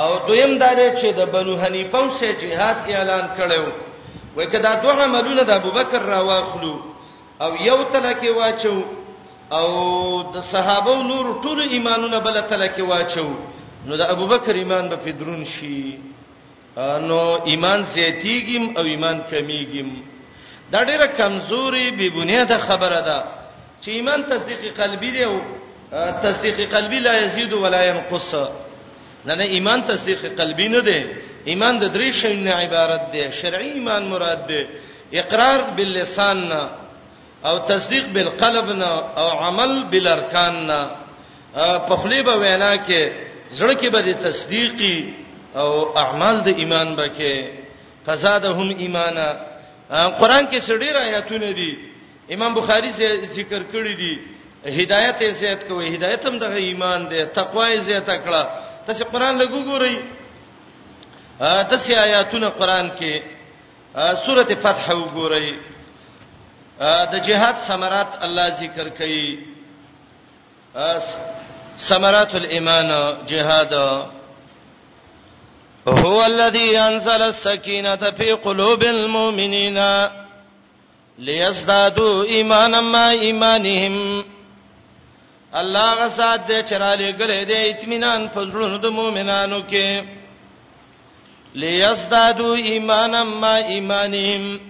[0.00, 3.64] او دویم دار چې د بنو حنیفه او سه جهاد اعلان کړو
[4.36, 6.74] وای کدا دو عملونه د ابوبکر را واخلو
[7.44, 8.76] او یو تله کې واچو
[9.52, 13.28] او د صحابه نور ټول ایمانونه بل تل کې واچو
[13.86, 15.98] نو د ابوبکر ایمان به پدرون شي
[16.76, 19.88] نو ایمان زیاتیږم او ایمان کمیږم
[20.72, 23.24] دا ډیره کمزوري بی بنیاده خبره ده
[23.82, 25.38] چې ایمان تصدیق قلبي دی او
[26.22, 28.34] تصدیق قلبي لا یزيد ولا ينقص
[29.24, 31.04] نه نه ایمان تصدیق قلبي نه دی
[31.46, 34.62] ایمان د درې شیانو عبارت دی شرعي ایمان مراد دی
[35.20, 36.70] اقرار باللسان نه
[37.48, 40.80] او تصدیق بالقلب نه او عمل بالارکان نه
[41.88, 43.00] په خلی به وینا کې
[43.56, 44.98] زړه کې به د تصدیقي
[45.62, 45.70] او
[46.02, 47.34] اعمال د ایمان به کې
[48.06, 49.28] فزادهم ایمانا
[50.20, 51.70] قران کې سړي راياتونه دي
[52.34, 54.12] امام بخاری سے ذکر کړی دي
[54.78, 58.42] هدایت یې زیات کوي هدایت هم د ایمان دی تقوا یې زیات کړه
[58.86, 59.96] تاسو قران لګو ګورئ
[61.70, 63.12] د سې آیاتونه قران کې
[64.24, 65.46] سورته فتح وګورئ
[67.12, 69.38] د جهاد ثمرات الله ذکر کوي
[71.78, 72.88] ثمرات الايمان
[73.28, 73.74] جهاد
[75.88, 80.06] هو الذي انزل السكينه في قلوب المؤمنين
[81.18, 84.24] ليزدادوا ایمانا ما ایمانهم
[85.54, 90.04] الله غسات دې چراله ګلې دې اطمینان فزړونو د مؤمنانو کې
[91.54, 94.69] ليزدادوا ایمانا ما ایمانهم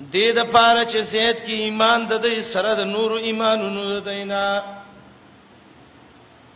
[0.00, 4.62] دې د پاره چې زید کې ایمان د دې سره د نور ایمانونو دینا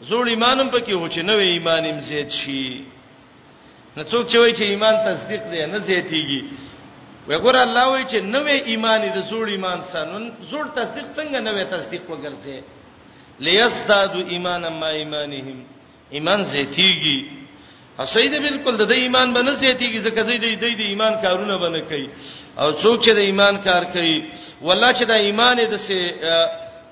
[0.08, 2.84] زوړ ایمانم پکې و چې نوې ایمانم زید شي
[3.96, 6.42] نو څوک چې وایي چې ایمان تصدیق دی نه زیاتیږي
[7.28, 12.04] وګور الله وایي چې نوې ایمان د زوړ ایمان سنن زوړ تصدیق څنګه نوې تصدیق
[12.10, 12.58] وګرځي
[13.46, 15.58] ليزدادوا ایمانا ما ایمانهم
[16.16, 17.18] ایمان زیاتیږي
[17.98, 20.36] او سید بالکل د ایمان باندې زیاتیږي ځکه چې
[20.82, 22.08] د ایمان کارونه باندې کوي
[22.58, 24.18] او څوک چې د ایمان کار کوي
[24.62, 25.98] والله چې د ایمان د سه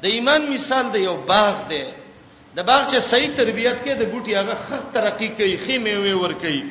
[0.02, 1.84] د ایمان مثال د یو باغ دی
[2.56, 6.32] د باغ چې صحیح تربيت کې د ګوټي هغه خط ترقی کوي خیمه وی ور
[6.42, 6.62] کوي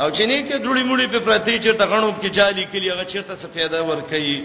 [0.00, 3.34] او چې نه کې ډوړي موړي په پرتی چې تغنوب کې جالي کلی هغه چیرته
[3.42, 4.36] څه پیدا ور کوي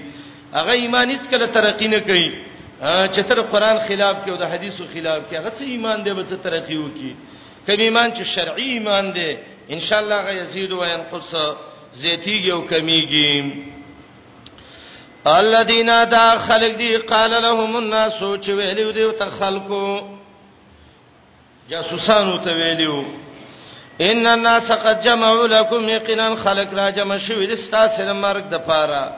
[0.58, 2.30] هغه ایمان هیڅ کله ترقی نه کوي
[3.14, 6.24] چې تر قران خلاف کې او د حدیثو خلاف کې هغه څه ایمان دی به
[6.32, 7.14] څه ترقی وکي
[7.68, 9.32] کله ایمان چې شرعي ایمان دی
[9.76, 11.32] ان شاء الله هغه یزيد او ينقص
[12.02, 13.79] زیتیږي او کمیږي
[15.28, 18.14] الذين دا خلق دي قال لهم الناس
[18.44, 20.02] چې ویلو دي ته خلقو
[21.70, 23.06] جاسوسانو ته ویلو
[24.02, 28.56] ان الناس قد جمعوا لكم يقينا خلق را جمع شوی د ستاسو د مرګ د
[28.68, 29.14] پاره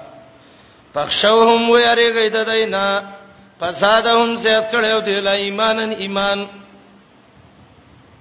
[0.95, 3.01] پښوهم ویریږي د دینا
[3.59, 6.47] فسادهم زیات کړو دی لا ایمانن ایمان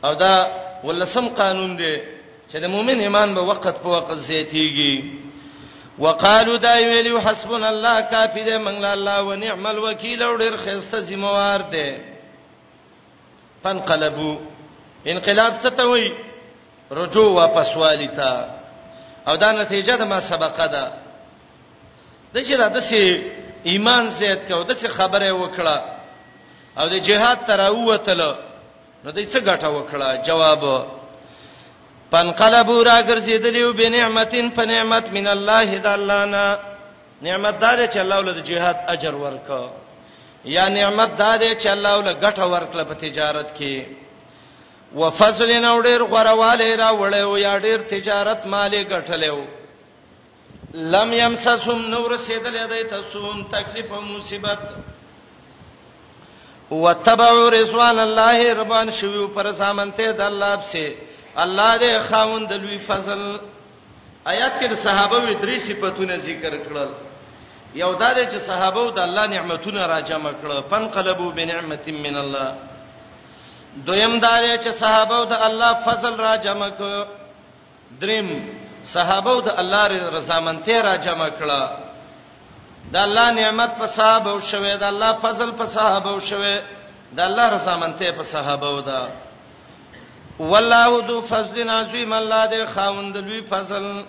[0.05, 0.49] او دا
[0.85, 1.97] ولسم قانون دی
[2.53, 5.21] چې د مؤمن ایمان په وخت په وخت زیاتیږي
[6.01, 11.01] وقالو دا ویلو حسبنا الله کافی دی منګ الله و نعم الوکیل او ډیر خسته
[11.01, 11.89] ذمہ وار دی
[13.63, 14.37] فانقلبوا
[15.07, 16.09] انقلاب څه ته وای
[16.91, 18.47] رجوع واپس والی تا
[19.29, 20.93] او دا نتیجه د ما سبقه ده
[22.35, 23.21] د چې را دسي
[23.65, 25.79] ایمان زیات کو د څه خبره وکړه
[26.79, 28.37] او د جهاد تر اوتله
[29.05, 30.65] نو د څه ګټه وکړه جواب
[32.11, 36.47] پنقلبو را ګرځیدلیو بنعمتین په نعمت من الله د الله نه
[37.27, 39.63] نعمت دار چې الله ولله د جهاد اجر ورکا
[40.45, 43.75] یا نعمت دار چې الله ولله ګټه ورکړه په تجارت کې
[44.95, 49.41] وفضل نو ډیر غرواله را وړیو یا ډیر تجارت مالې ګټلیو
[50.75, 54.59] لم یمسسم نور سیدل دای ته سوم تکلیف او مصیبت
[56.71, 63.39] وتبعوا رضوان الله ربان شویو پر سامنته د الله په الله دې خاوند لوی فضل
[64.27, 66.91] آیات کې د صحابه وی درې صفاتونه ذکر کړل
[67.75, 72.17] یو دا دی چې صحابه د الله نعمتونه را جمع کړل فن قلبو بنعمت من
[72.17, 72.55] الله
[73.87, 77.07] دویم دا دی چې صحابه د الله فضل را جمع کړ
[78.01, 78.29] دریم
[78.85, 81.71] صحابه د الله رضامندته را جمع کړه
[82.93, 86.61] د الله نعمت په صحابه او شوه د الله فضل په صحابه او شوه
[87.17, 89.01] د الله رضامندته په صحابه او ده
[90.41, 94.05] والله ذو فضل عظیم الله دې خاوند دې فضل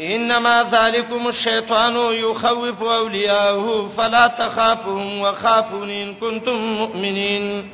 [0.00, 7.70] انما ذلكم الشيطان يخوف اولياءه فلا تخافهم وخافون ان كنتم مؤمنين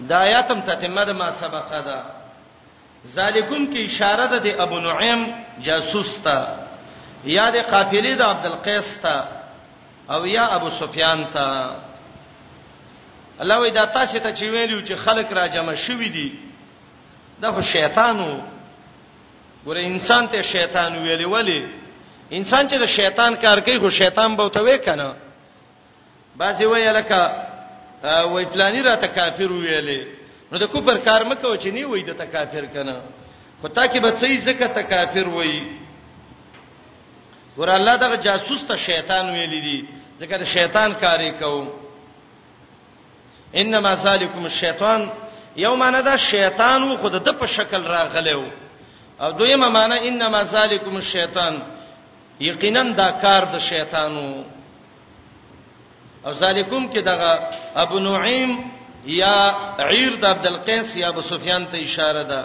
[0.00, 2.02] دایاتم تتمه د ما سبق ده
[3.06, 5.30] ذالکم کی اشاره ده د ابو نعیم
[5.62, 6.56] جاسوس تا
[7.24, 9.24] یا د قافلې د عبد القیس تا
[10.10, 11.48] او یا ابو سفیان تا
[13.42, 16.32] الله وی دا تاسو ته چې ویلو چې خلق را جمع شوی دي
[17.42, 18.40] دا خو شیطانو
[19.66, 21.66] ګوره انسان ته شیطان ویلې ولی
[22.30, 25.14] انسان چې د شیطان کار کوي خو شیطان به وته وکنه
[26.36, 27.30] بازي وی لکه
[28.04, 30.06] وای پلاني را ته کافر ویلې
[30.52, 32.96] نو د کوپر کار مکه چې نه وای د ته کافر کنه
[33.60, 35.62] خو تا کې به څه زکه ته کافر وای
[37.58, 39.78] ګوره الله دغه جاسوس ته شیطان ویلې دي
[40.20, 41.81] ځکه د شیطان کاری کوي
[43.56, 45.08] انما سالکم الشیطان
[45.64, 48.48] یو معنی دا شیطان وو خود د په شکل راغلی وو
[49.22, 51.54] او دویمه معنی انما سالکم الشیطان
[52.40, 54.44] یقینا دا کار د شیطانو
[56.26, 57.32] او سالکم کې دغه
[57.82, 58.50] ابو نعیم
[59.06, 59.36] یا
[59.78, 62.40] عیر د عبد القیس یا ابو سفیان ته اشاره ده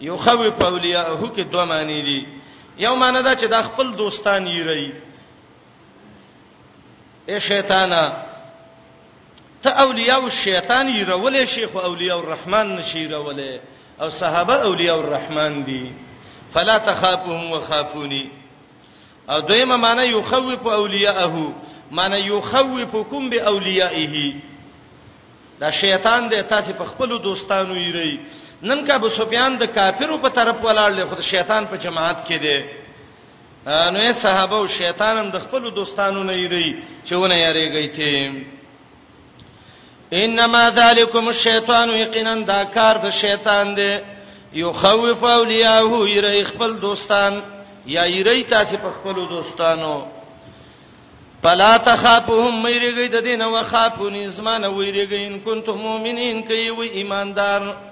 [0.00, 2.20] یو خوی پولیاهو کې دوه معنی دي
[2.84, 4.92] یو معنی دا چې د خپل دوستان یې ری
[7.28, 8.02] اے شیطانا
[9.68, 13.60] ته اولیاء الشیطان یې رولې شیخ اولیاء الرحمن نشي رولې
[14.02, 15.92] او صحابه اولیاء الرحمن دي
[16.54, 18.24] فلا تخافوهم وخافوني
[19.30, 21.32] او دویمه معنی یخوف اولیاءه
[21.90, 24.32] معنی یخوفکم باولیائه
[25.60, 28.16] دا شیطان دې تاسو په خپل دوستانو یری
[28.62, 32.32] نن کا ابو سفیان د کافرو په طرف ولاړ له خود شیطان په جماعت کې
[32.32, 32.64] دی
[33.66, 36.68] نو یې صحابه او شیطان هم د خپل دوستانو نه یری
[37.06, 38.32] چې ونه یریږي ته
[40.12, 43.96] انما ذالکم الشیطان یقینا دا کار د شیطان دی
[44.54, 47.40] یخوف اولیاءه یری خپل دوستان
[47.86, 50.02] یا یری تاسو په خپل دوستانو
[51.42, 57.87] پلا تخافهم مېریږي د دین او خافون زمانه وېریږي ان کنتم مؤمنین کوي ایماندار